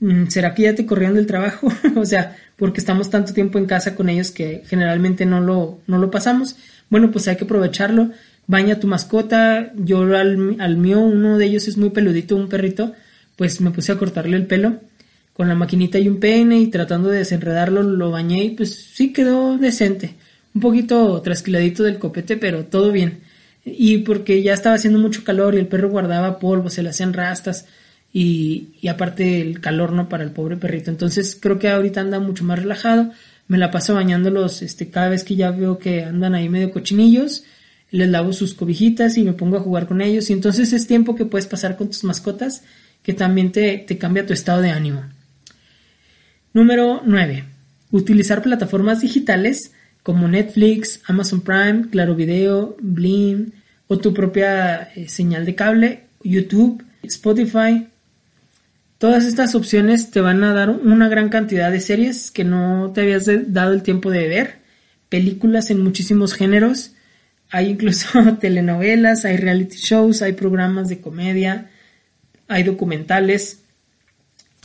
mm, 0.00 0.26
¿será 0.26 0.52
que 0.52 0.64
ya 0.64 0.74
te 0.74 0.84
corrieron 0.84 1.14
del 1.14 1.26
trabajo? 1.26 1.72
o 1.94 2.04
sea, 2.04 2.36
porque 2.56 2.80
estamos 2.80 3.10
tanto 3.10 3.32
tiempo 3.32 3.58
en 3.58 3.66
casa 3.66 3.94
con 3.94 4.08
ellos 4.08 4.32
que 4.32 4.64
generalmente 4.66 5.24
no 5.24 5.40
lo, 5.40 5.78
no 5.86 5.98
lo 5.98 6.10
pasamos. 6.10 6.56
Bueno, 6.88 7.12
pues 7.12 7.28
hay 7.28 7.36
que 7.36 7.44
aprovecharlo. 7.44 8.10
Baña 8.48 8.80
tu 8.80 8.88
mascota. 8.88 9.72
Yo 9.76 10.00
al, 10.02 10.56
al 10.58 10.76
mío, 10.76 11.00
uno 11.00 11.38
de 11.38 11.44
ellos 11.44 11.68
es 11.68 11.76
muy 11.76 11.90
peludito, 11.90 12.34
un 12.34 12.48
perrito, 12.48 12.92
pues 13.40 13.58
me 13.62 13.70
puse 13.70 13.90
a 13.90 13.96
cortarle 13.96 14.36
el 14.36 14.46
pelo 14.46 14.80
con 15.32 15.48
la 15.48 15.54
maquinita 15.54 15.98
y 15.98 16.08
un 16.08 16.20
peine 16.20 16.58
y 16.58 16.66
tratando 16.66 17.08
de 17.08 17.20
desenredarlo 17.20 17.82
lo 17.82 18.10
bañé 18.10 18.44
y 18.44 18.50
pues 18.50 18.74
sí 18.74 19.14
quedó 19.14 19.56
decente. 19.56 20.14
Un 20.54 20.60
poquito 20.60 21.22
trasquiladito 21.22 21.82
del 21.82 21.98
copete, 21.98 22.36
pero 22.36 22.66
todo 22.66 22.92
bien 22.92 23.20
y 23.64 23.96
porque 23.98 24.42
ya 24.42 24.52
estaba 24.52 24.74
haciendo 24.74 24.98
mucho 24.98 25.24
calor 25.24 25.54
y 25.54 25.58
el 25.58 25.68
perro 25.68 25.88
guardaba 25.88 26.38
polvo, 26.38 26.68
se 26.68 26.82
le 26.82 26.90
hacían 26.90 27.14
rastas 27.14 27.64
y, 28.12 28.74
aparte 28.90 29.40
el 29.40 29.58
calor 29.62 29.92
no 29.92 30.10
para 30.10 30.22
el 30.22 30.32
pobre 30.32 30.58
perrito. 30.58 30.90
Entonces 30.90 31.34
creo 31.40 31.58
que 31.58 31.70
ahorita 31.70 32.02
anda 32.02 32.20
mucho 32.20 32.44
más 32.44 32.58
relajado. 32.58 33.10
Me 33.48 33.56
la 33.56 33.70
paso 33.70 33.94
bañándolos 33.94 34.60
este, 34.60 34.90
cada 34.90 35.08
vez 35.08 35.24
que 35.24 35.36
ya 35.36 35.50
veo 35.50 35.78
que 35.78 36.04
andan 36.04 36.34
ahí 36.34 36.50
medio 36.50 36.72
cochinillos. 36.72 37.44
Les 37.90 38.10
lavo 38.10 38.34
sus 38.34 38.52
cobijitas 38.52 39.16
y 39.16 39.22
me 39.22 39.32
pongo 39.32 39.56
a 39.56 39.60
jugar 39.60 39.86
con 39.86 40.02
ellos. 40.02 40.28
Y 40.28 40.34
entonces 40.34 40.74
es 40.74 40.86
tiempo 40.86 41.14
que 41.14 41.24
puedes 41.24 41.46
pasar 41.46 41.78
con 41.78 41.86
tus 41.86 42.04
mascotas 42.04 42.64
que 43.02 43.12
también 43.12 43.52
te, 43.52 43.78
te 43.78 43.98
cambia 43.98 44.26
tu 44.26 44.32
estado 44.32 44.60
de 44.62 44.70
ánimo. 44.70 45.04
Número 46.52 47.02
9. 47.04 47.44
Utilizar 47.90 48.42
plataformas 48.42 49.00
digitales 49.00 49.72
como 50.02 50.28
Netflix, 50.28 51.00
Amazon 51.06 51.40
Prime, 51.42 51.86
Claro 51.90 52.14
Video, 52.14 52.76
Blim 52.80 53.52
o 53.86 53.98
tu 53.98 54.14
propia 54.14 54.90
eh, 54.94 55.08
señal 55.08 55.44
de 55.44 55.54
cable, 55.54 56.04
YouTube, 56.22 56.84
Spotify. 57.02 57.88
Todas 58.98 59.24
estas 59.24 59.54
opciones 59.54 60.10
te 60.10 60.20
van 60.20 60.44
a 60.44 60.52
dar 60.52 60.70
una 60.70 61.08
gran 61.08 61.28
cantidad 61.28 61.70
de 61.70 61.80
series 61.80 62.30
que 62.30 62.44
no 62.44 62.92
te 62.94 63.00
habías 63.00 63.28
dado 63.52 63.72
el 63.72 63.82
tiempo 63.82 64.10
de 64.10 64.28
ver, 64.28 64.58
películas 65.08 65.70
en 65.70 65.82
muchísimos 65.82 66.34
géneros, 66.34 66.92
hay 67.50 67.70
incluso 67.70 68.36
telenovelas, 68.40 69.24
hay 69.24 69.36
reality 69.36 69.76
shows, 69.76 70.22
hay 70.22 70.34
programas 70.34 70.88
de 70.88 71.00
comedia, 71.00 71.70
hay 72.50 72.64
documentales. 72.64 73.60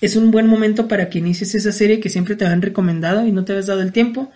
Es 0.02 0.18
un 0.18 0.32
buen 0.32 0.48
momento 0.48 0.90
para 0.90 1.10
que 1.10 1.20
inicies 1.20 1.56
esa 1.56 1.72
serie 1.72 2.02
que 2.02 2.10
siempre 2.10 2.36
te 2.36 2.46
han 2.46 2.62
recomendado 2.62 3.26
y 3.26 3.32
no 3.32 3.46
te 3.46 3.54
habías 3.54 3.68
dado 3.68 3.82
el 3.82 3.94
tiempo 3.94 4.32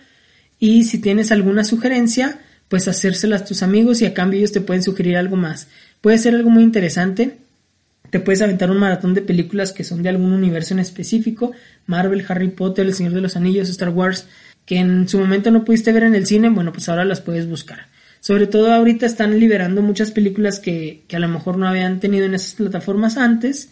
y 0.60 0.84
si 0.84 0.98
tienes 0.98 1.32
alguna 1.32 1.64
sugerencia, 1.64 2.38
pues 2.68 2.86
hacérselas 2.86 3.42
a 3.42 3.44
tus 3.46 3.62
amigos 3.62 4.00
y 4.02 4.06
a 4.06 4.14
cambio 4.14 4.38
ellos 4.38 4.52
te 4.52 4.60
pueden 4.60 4.82
sugerir 4.82 5.16
algo 5.16 5.36
más. 5.36 5.68
Puede 6.00 6.18
ser 6.18 6.34
algo 6.34 6.50
muy 6.50 6.62
interesante. 6.62 7.38
Te 8.10 8.20
puedes 8.20 8.42
aventar 8.42 8.70
un 8.70 8.78
maratón 8.78 9.14
de 9.14 9.22
películas 9.22 9.72
que 9.72 9.84
son 9.84 10.02
de 10.02 10.10
algún 10.10 10.32
universo 10.32 10.74
en 10.74 10.80
específico, 10.80 11.52
Marvel, 11.86 12.24
Harry 12.28 12.48
Potter, 12.48 12.86
El 12.86 12.94
Señor 12.94 13.14
de 13.14 13.20
los 13.20 13.36
Anillos, 13.36 13.68
Star 13.70 13.88
Wars, 13.88 14.26
que 14.66 14.76
en 14.76 15.08
su 15.08 15.18
momento 15.18 15.50
no 15.50 15.64
pudiste 15.64 15.92
ver 15.92 16.02
en 16.02 16.14
el 16.14 16.26
cine, 16.26 16.50
bueno, 16.50 16.72
pues 16.72 16.88
ahora 16.88 17.04
las 17.04 17.20
puedes 17.20 17.48
buscar. 17.48 17.89
Sobre 18.20 18.46
todo 18.46 18.72
ahorita 18.72 19.06
están 19.06 19.40
liberando 19.40 19.82
muchas 19.82 20.10
películas 20.10 20.60
que, 20.60 21.02
que 21.08 21.16
a 21.16 21.20
lo 21.20 21.28
mejor 21.28 21.56
no 21.56 21.66
habían 21.66 22.00
tenido 22.00 22.26
en 22.26 22.34
esas 22.34 22.54
plataformas 22.54 23.16
antes 23.16 23.70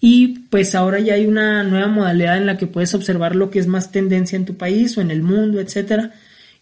y 0.00 0.40
pues 0.50 0.74
ahora 0.74 1.00
ya 1.00 1.14
hay 1.14 1.26
una 1.26 1.62
nueva 1.62 1.86
modalidad 1.86 2.36
en 2.36 2.46
la 2.46 2.58
que 2.58 2.66
puedes 2.66 2.94
observar 2.94 3.34
lo 3.34 3.50
que 3.50 3.58
es 3.58 3.66
más 3.66 3.90
tendencia 3.90 4.36
en 4.36 4.44
tu 4.44 4.56
país 4.56 4.98
o 4.98 5.00
en 5.00 5.10
el 5.10 5.22
mundo, 5.22 5.60
etcétera. 5.60 6.12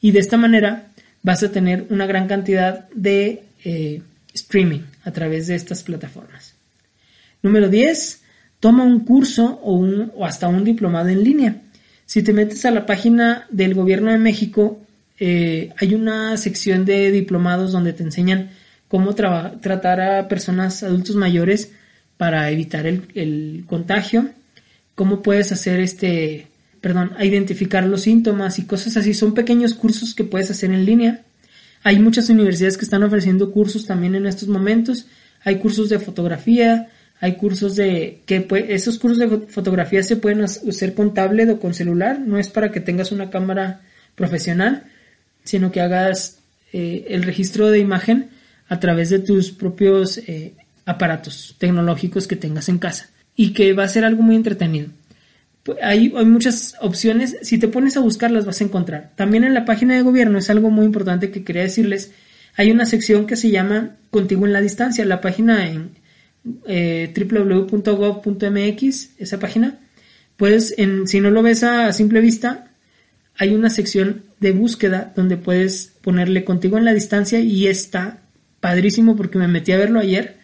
Y 0.00 0.12
de 0.12 0.20
esta 0.20 0.36
manera 0.36 0.92
vas 1.22 1.42
a 1.42 1.50
tener 1.50 1.86
una 1.90 2.06
gran 2.06 2.28
cantidad 2.28 2.88
de 2.94 3.44
eh, 3.64 4.02
streaming 4.34 4.80
a 5.04 5.10
través 5.10 5.46
de 5.46 5.54
estas 5.54 5.82
plataformas. 5.82 6.54
Número 7.42 7.68
10. 7.68 8.22
Toma 8.60 8.84
un 8.84 9.00
curso 9.00 9.58
o, 9.64 9.72
un, 9.72 10.12
o 10.14 10.24
hasta 10.24 10.46
un 10.46 10.62
diplomado 10.64 11.08
en 11.08 11.24
línea. 11.24 11.56
Si 12.06 12.22
te 12.22 12.32
metes 12.32 12.64
a 12.64 12.70
la 12.70 12.86
página 12.86 13.46
del 13.50 13.74
Gobierno 13.74 14.12
de 14.12 14.18
México, 14.18 14.81
eh, 15.24 15.72
hay 15.76 15.94
una 15.94 16.36
sección 16.36 16.84
de 16.84 17.12
diplomados 17.12 17.70
donde 17.70 17.92
te 17.92 18.02
enseñan 18.02 18.50
cómo 18.88 19.14
tratar 19.14 20.00
a 20.00 20.26
personas 20.26 20.82
adultos 20.82 21.14
mayores 21.14 21.70
para 22.16 22.50
evitar 22.50 22.86
el, 22.86 23.62
contagio, 23.68 24.30
cómo 24.96 25.22
puedes 25.22 25.52
hacer 25.52 25.78
este, 25.78 26.48
perdón, 26.80 27.12
identificar 27.20 27.84
los 27.84 28.00
síntomas 28.00 28.58
y 28.58 28.64
cosas 28.64 28.96
así. 28.96 29.14
Son 29.14 29.32
pequeños 29.32 29.74
cursos 29.74 30.16
que 30.16 30.24
puedes 30.24 30.50
hacer 30.50 30.72
en 30.72 30.84
línea. 30.84 31.22
Hay 31.84 32.00
muchas 32.00 32.28
universidades 32.28 32.76
que 32.76 32.84
están 32.84 33.04
ofreciendo 33.04 33.52
cursos 33.52 33.86
también 33.86 34.16
en 34.16 34.26
estos 34.26 34.48
momentos. 34.48 35.06
Hay 35.44 35.60
cursos 35.60 35.88
de 35.88 36.00
fotografía, 36.00 36.88
hay 37.20 37.36
cursos 37.36 37.76
de 37.76 38.22
que 38.26 38.44
esos 38.70 38.98
cursos 38.98 39.18
de 39.18 39.46
fotografía 39.46 40.02
se 40.02 40.16
pueden 40.16 40.40
hacer 40.42 40.94
con 40.94 41.14
tablet 41.14 41.48
o 41.48 41.60
con 41.60 41.74
celular. 41.74 42.18
No 42.18 42.40
es 42.40 42.48
para 42.48 42.72
que 42.72 42.80
tengas 42.80 43.12
una 43.12 43.30
cámara 43.30 43.82
profesional, 44.16 44.88
sino 45.44 45.72
que 45.72 45.80
hagas 45.80 46.38
eh, 46.72 47.06
el 47.08 47.22
registro 47.22 47.70
de 47.70 47.78
imagen 47.78 48.30
a 48.68 48.80
través 48.80 49.10
de 49.10 49.18
tus 49.18 49.50
propios 49.50 50.18
eh, 50.18 50.54
aparatos 50.86 51.56
tecnológicos 51.58 52.26
que 52.26 52.36
tengas 52.36 52.68
en 52.68 52.78
casa 52.78 53.10
y 53.36 53.52
que 53.52 53.72
va 53.72 53.84
a 53.84 53.88
ser 53.88 54.04
algo 54.04 54.22
muy 54.22 54.36
entretenido. 54.36 54.88
Hay, 55.80 56.12
hay, 56.16 56.24
muchas 56.24 56.74
opciones, 56.80 57.36
si 57.42 57.58
te 57.58 57.68
pones 57.68 57.96
a 57.96 58.00
buscar 58.00 58.30
las 58.30 58.46
vas 58.46 58.60
a 58.60 58.64
encontrar. 58.64 59.12
También 59.14 59.44
en 59.44 59.54
la 59.54 59.64
página 59.64 59.94
de 59.94 60.02
gobierno 60.02 60.38
es 60.38 60.50
algo 60.50 60.70
muy 60.70 60.86
importante 60.86 61.30
que 61.30 61.44
quería 61.44 61.62
decirles. 61.62 62.12
Hay 62.56 62.70
una 62.70 62.84
sección 62.84 63.26
que 63.26 63.36
se 63.36 63.50
llama 63.50 63.96
Contigo 64.10 64.44
en 64.46 64.52
la 64.52 64.60
distancia, 64.60 65.04
la 65.04 65.20
página 65.20 65.68
en 65.68 65.90
eh, 66.66 67.12
www.gov.mx, 67.16 69.10
esa 69.18 69.38
página. 69.38 69.78
Puedes, 70.36 70.74
en, 70.78 71.06
si 71.06 71.20
no 71.20 71.30
lo 71.30 71.42
ves 71.42 71.62
a 71.62 71.92
simple 71.92 72.20
vista, 72.20 72.71
hay 73.38 73.54
una 73.54 73.70
sección 73.70 74.24
de 74.40 74.52
búsqueda 74.52 75.12
donde 75.16 75.36
puedes 75.36 75.92
ponerle 76.02 76.44
Contigo 76.44 76.78
en 76.78 76.84
la 76.84 76.94
distancia 76.94 77.40
y 77.40 77.66
está 77.66 78.22
padrísimo 78.60 79.16
porque 79.16 79.38
me 79.38 79.48
metí 79.48 79.72
a 79.72 79.78
verlo 79.78 80.00
ayer 80.00 80.38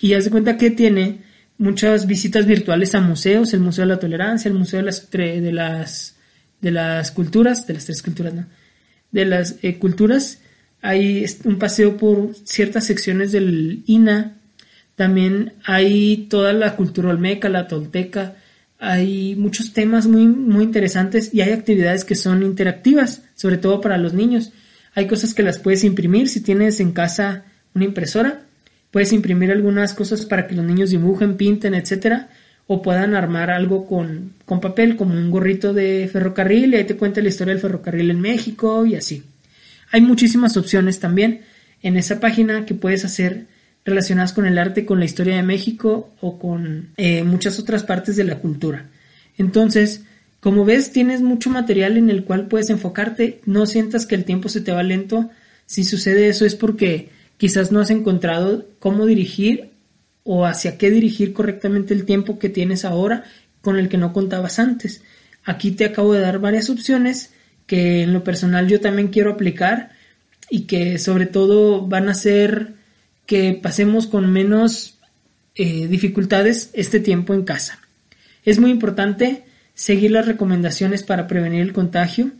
y 0.00 0.14
haz 0.14 0.24
de 0.24 0.30
cuenta 0.30 0.56
que 0.56 0.70
tiene 0.70 1.22
muchas 1.58 2.06
visitas 2.06 2.46
virtuales 2.46 2.94
a 2.94 3.00
museos, 3.00 3.54
el 3.54 3.60
Museo 3.60 3.84
de 3.84 3.94
la 3.94 3.98
Tolerancia, 3.98 4.48
el 4.48 4.54
Museo 4.54 4.80
de 4.80 4.86
las, 4.86 5.10
de 5.10 5.52
las, 5.52 6.16
de 6.60 6.70
las 6.70 7.10
culturas, 7.10 7.66
de 7.66 7.74
las 7.74 7.86
tres 7.86 8.02
culturas, 8.02 8.34
¿no? 8.34 8.46
De 9.12 9.24
las 9.24 9.56
eh, 9.62 9.78
culturas. 9.78 10.40
Hay 10.82 11.24
un 11.44 11.58
paseo 11.58 11.96
por 11.96 12.34
ciertas 12.44 12.84
secciones 12.84 13.32
del 13.32 13.82
INA. 13.86 14.36
También 14.96 15.54
hay 15.64 16.26
toda 16.28 16.52
la 16.52 16.76
cultura 16.76 17.10
olmeca, 17.10 17.48
la 17.48 17.68
tolteca. 17.68 18.36
Hay 18.84 19.34
muchos 19.36 19.72
temas 19.72 20.06
muy, 20.06 20.26
muy 20.26 20.64
interesantes 20.64 21.32
y 21.32 21.40
hay 21.40 21.52
actividades 21.52 22.04
que 22.04 22.14
son 22.14 22.42
interactivas, 22.42 23.22
sobre 23.34 23.56
todo 23.56 23.80
para 23.80 23.98
los 23.98 24.14
niños. 24.14 24.52
Hay 24.94 25.06
cosas 25.06 25.34
que 25.34 25.42
las 25.42 25.58
puedes 25.58 25.84
imprimir 25.84 26.28
si 26.28 26.40
tienes 26.40 26.80
en 26.80 26.92
casa 26.92 27.44
una 27.74 27.84
impresora 27.84 28.44
Puedes 28.94 29.12
imprimir 29.12 29.50
algunas 29.50 29.92
cosas 29.92 30.24
para 30.24 30.46
que 30.46 30.54
los 30.54 30.64
niños 30.64 30.90
dibujen, 30.90 31.36
pinten, 31.36 31.74
etcétera, 31.74 32.28
o 32.68 32.80
puedan 32.80 33.16
armar 33.16 33.50
algo 33.50 33.88
con, 33.88 34.34
con 34.44 34.60
papel, 34.60 34.94
como 34.94 35.14
un 35.14 35.32
gorrito 35.32 35.74
de 35.74 36.08
ferrocarril, 36.12 36.72
y 36.72 36.76
ahí 36.76 36.84
te 36.84 36.96
cuenta 36.96 37.20
la 37.20 37.28
historia 37.28 37.54
del 37.54 37.60
ferrocarril 37.60 38.12
en 38.12 38.20
México 38.20 38.86
y 38.86 38.94
así. 38.94 39.24
Hay 39.90 40.00
muchísimas 40.00 40.56
opciones 40.56 41.00
también 41.00 41.40
en 41.82 41.96
esa 41.96 42.20
página 42.20 42.66
que 42.66 42.74
puedes 42.74 43.04
hacer 43.04 43.46
relacionadas 43.84 44.32
con 44.32 44.46
el 44.46 44.58
arte, 44.58 44.86
con 44.86 44.98
la 44.98 45.04
historia 45.04 45.36
de 45.36 45.42
México 45.42 46.10
o 46.20 46.38
con 46.38 46.90
eh, 46.96 47.22
muchas 47.22 47.58
otras 47.58 47.84
partes 47.84 48.16
de 48.16 48.24
la 48.24 48.38
cultura. 48.38 48.86
Entonces, 49.36 50.02
como 50.40 50.64
ves, 50.64 50.92
tienes 50.92 51.22
mucho 51.22 51.50
material 51.50 51.96
en 51.96 52.10
el 52.10 52.24
cual 52.24 52.48
puedes 52.48 52.70
enfocarte, 52.70 53.40
no 53.46 53.66
sientas 53.66 54.06
que 54.06 54.14
el 54.14 54.24
tiempo 54.24 54.48
se 54.48 54.60
te 54.60 54.72
va 54.72 54.82
lento. 54.82 55.30
Si 55.66 55.84
sucede 55.84 56.28
eso 56.28 56.44
es 56.44 56.54
porque 56.54 57.10
quizás 57.36 57.72
no 57.72 57.80
has 57.80 57.90
encontrado 57.90 58.66
cómo 58.78 59.06
dirigir 59.06 59.70
o 60.22 60.46
hacia 60.46 60.78
qué 60.78 60.90
dirigir 60.90 61.32
correctamente 61.32 61.94
el 61.94 62.04
tiempo 62.04 62.38
que 62.38 62.48
tienes 62.48 62.84
ahora 62.84 63.24
con 63.60 63.78
el 63.78 63.88
que 63.88 63.98
no 63.98 64.12
contabas 64.12 64.58
antes. 64.58 65.02
Aquí 65.44 65.70
te 65.72 65.84
acabo 65.84 66.14
de 66.14 66.20
dar 66.20 66.38
varias 66.38 66.70
opciones 66.70 67.32
que 67.66 68.02
en 68.02 68.12
lo 68.12 68.24
personal 68.24 68.68
yo 68.68 68.80
también 68.80 69.08
quiero 69.08 69.32
aplicar 69.32 69.90
y 70.50 70.62
que 70.62 70.98
sobre 70.98 71.26
todo 71.26 71.86
van 71.86 72.08
a 72.08 72.12
hacer 72.12 72.73
que 73.26 73.58
pasemos 73.60 74.06
con 74.06 74.32
menos 74.32 74.98
eh, 75.54 75.86
dificultades 75.86 76.70
este 76.72 77.00
tiempo 77.00 77.34
en 77.34 77.44
casa. 77.44 77.78
Es 78.44 78.58
muy 78.58 78.70
importante 78.70 79.44
seguir 79.74 80.10
las 80.10 80.26
recomendaciones 80.26 81.02
para 81.02 81.26
prevenir 81.26 81.62
el 81.62 81.72
contagio 81.72 82.30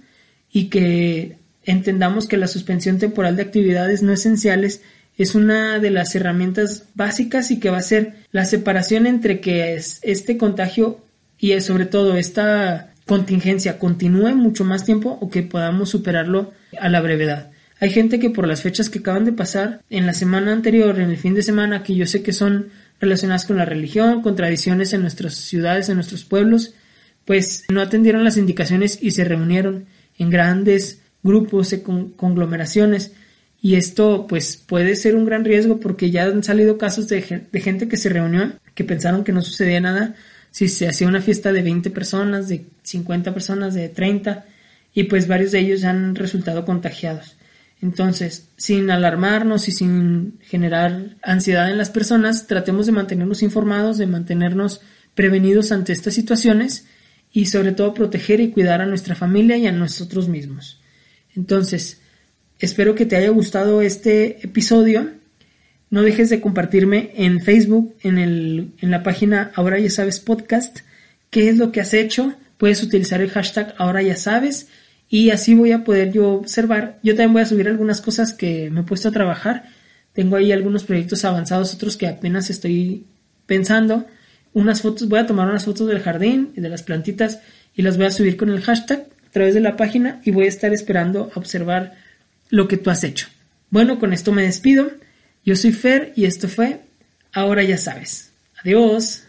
y 0.53 0.67
que 0.67 1.37
entendamos 1.65 2.29
que 2.29 2.37
la 2.37 2.47
suspensión 2.47 2.99
temporal 2.99 3.37
de 3.37 3.43
actividades 3.43 4.03
no 4.03 4.13
esenciales 4.13 4.83
es 5.17 5.35
una 5.35 5.79
de 5.79 5.91
las 5.91 6.15
herramientas 6.15 6.85
básicas 6.95 7.51
y 7.51 7.61
que 7.61 7.71
va 7.71 7.79
a 7.79 7.83
ser 7.83 8.15
la 8.33 8.45
separación 8.45 9.07
entre 9.07 9.41
que 9.41 9.75
este 9.75 10.37
contagio 10.37 11.01
y 11.39 11.59
sobre 11.61 11.87
todo 11.87 12.17
esta 12.17 12.93
contingencia 13.07 13.79
continúe 13.79 14.35
mucho 14.35 14.65
más 14.65 14.85
tiempo 14.85 15.19
o 15.21 15.31
que 15.31 15.43
podamos 15.43 15.91
superarlo 15.91 16.53
a 16.81 16.89
la 16.89 17.01
brevedad. 17.01 17.51
Hay 17.81 17.91
gente 17.91 18.19
que 18.19 18.31
por 18.31 18.47
las 18.47 18.63
fechas 18.63 18.89
que 18.89 19.01
acaban 19.01 19.25
de 19.25 19.33
pasar, 19.33 19.83
en 19.91 20.07
la 20.07 20.15
semana 20.15 20.53
anterior, 20.53 20.99
en 21.01 21.11
el 21.11 21.17
fin 21.17 21.35
de 21.35 21.43
semana, 21.43 21.83
que 21.83 21.95
yo 21.95 22.07
sé 22.07 22.23
que 22.23 22.33
son 22.33 22.69
relacionadas 23.01 23.47
con 23.47 23.57
la 23.57 23.65
religión, 23.65 24.23
con 24.23 24.37
tradiciones 24.37 24.93
en 24.93 25.03
nuestras 25.03 25.35
ciudades, 25.35 25.89
en 25.89 25.97
nuestros 25.97 26.25
pueblos, 26.25 26.75
pues 27.25 27.65
no 27.71 27.81
atendieron 27.81 28.25
las 28.25 28.37
indicaciones 28.37 28.99
y 29.03 29.11
se 29.11 29.25
reunieron 29.25 29.87
en 30.19 30.31
grandes 30.31 31.01
grupos, 31.23 31.73
y 31.73 31.81
conglomeraciones. 31.81 33.13
Y 33.61 33.77
esto 33.77 34.27
pues 34.29 34.57
puede 34.57 34.95
ser 34.95 35.17
un 35.17 35.25
gran 35.25 35.45
riesgo 35.45 35.81
porque 35.81 36.11
ya 36.11 36.25
han 36.25 36.43
salido 36.43 36.79
casos 36.79 37.09
de, 37.09 37.47
de 37.51 37.61
gente 37.61 37.89
que 37.89 37.97
se 37.97 38.11
reunió, 38.11 38.53
que 38.75 38.85
pensaron 38.85 39.25
que 39.25 39.33
no 39.33 39.43
sucedía 39.43 39.81
nada 39.81 40.15
si 40.51 40.69
se 40.69 40.87
hacía 40.87 41.09
una 41.09 41.21
fiesta 41.21 41.53
de 41.53 41.63
20 41.63 41.91
personas, 41.91 42.49
de 42.49 42.65
50 42.85 43.35
personas, 43.35 43.75
de 43.75 43.89
30, 43.89 44.45
y 44.93 45.05
pues 45.05 45.27
varios 45.27 45.51
de 45.51 45.59
ellos 45.59 45.83
han 45.83 46.15
resultado 46.15 46.65
contagiados. 46.65 47.37
Entonces, 47.85 48.49
sin 48.57 48.91
alarmarnos 48.91 49.69
y 49.69 49.73
sin 49.73 50.39
generar 50.41 51.17
ansiedad 51.23 51.71
en 51.71 51.77
las 51.77 51.91
personas, 51.91 52.47
tratemos 52.47 52.87
de 52.87 52.93
mantenernos 52.93 53.43
informados, 53.43 53.99
de 53.99 54.07
mantenernos 54.07 54.81
prevenidos 55.15 55.71
ante 55.71 55.93
estas 55.93 56.15
situaciones 56.15 56.87
y 57.31 57.45
sobre 57.45 57.73
todo 57.73 57.93
proteger 57.93 58.41
y 58.41 58.53
cuidar 58.53 58.81
a 58.81 58.87
nuestra 58.87 59.15
familia 59.15 59.59
y 59.59 59.67
a 59.67 59.73
nosotros 59.73 60.31
mismos. 60.31 60.81
Entonces, 61.37 62.01
espero 62.59 62.95
que 62.95 63.05
te 63.05 63.17
haya 63.17 63.29
gustado 63.29 63.83
este 63.83 64.39
episodio. 64.43 65.11
No 65.91 66.01
dejes 66.01 66.31
de 66.31 66.41
compartirme 66.41 67.13
en 67.17 67.43
Facebook, 67.43 67.95
en, 68.03 68.17
el, 68.17 68.73
en 68.81 68.91
la 68.91 69.03
página 69.03 69.53
Ahora 69.57 69.79
ya 69.79 69.91
sabes 69.91 70.21
podcast, 70.21 70.79
qué 71.29 71.51
es 71.51 71.59
lo 71.59 71.71
que 71.71 71.83
has 71.83 71.93
hecho. 71.93 72.33
Puedes 72.57 72.83
utilizar 72.83 73.21
el 73.21 73.29
hashtag 73.29 73.75
Ahora 73.77 74.01
ya 74.01 74.17
sabes 74.17 74.69
y 75.15 75.31
así 75.31 75.55
voy 75.55 75.71
a 75.71 75.85
poder 75.85 76.11
yo 76.11 76.33
observar. 76.33 76.99
Yo 77.05 77.13
también 77.13 77.35
voy 77.35 77.43
a 77.43 77.47
subir 77.47 77.69
algunas 77.69 78.01
cosas 78.01 78.33
que 78.33 78.69
me 78.71 78.81
he 78.81 78.83
puesto 78.83 79.11
a 79.11 79.13
trabajar. 79.13 79.67
Tengo 80.13 80.35
ahí 80.35 80.51
algunos 80.51 80.83
proyectos 80.83 81.25
avanzados, 81.25 81.73
otros 81.73 81.97
que 81.97 82.09
apenas 82.09 82.51
estoy 82.51 83.07
pensando. 83.47 84.07
Unas 84.55 84.83
fotos, 84.83 85.09
voy 85.09 85.21
a 85.21 85.27
tomar 85.27 85.49
unas 85.49 85.67
fotos 85.67 85.87
del 85.87 86.01
jardín 86.01 86.51
y 86.57 86.61
de 86.61 86.69
las 86.69 86.83
plantitas 86.83 87.39
y 87.77 87.83
las 87.83 87.97
voy 87.97 88.07
a 88.07 88.11
subir 88.11 88.37
con 88.37 88.51
el 88.51 88.61
hashtag 88.61 89.07
a 89.25 89.31
través 89.31 89.55
de 89.55 89.61
la 89.61 89.77
página 89.77 90.21
y 90.25 90.33
voy 90.33 90.47
a 90.47 90.49
estar 90.49 90.75
esperando 90.75 91.31
a 91.33 91.39
observar 91.39 91.95
lo 92.51 92.67
que 92.67 92.77
tú 92.77 92.91
has 92.91 93.05
hecho. 93.05 93.29
Bueno, 93.71 94.01
con 94.01 94.13
esto 94.13 94.33
me 94.33 94.43
despido. 94.43 94.91
Yo 95.45 95.55
soy 95.55 95.71
Fer 95.71 96.13
y 96.17 96.25
esto 96.25 96.49
fue 96.49 96.81
Ahora 97.33 97.63
ya 97.63 97.79
sabes. 97.79 98.33
Adiós. 98.65 99.24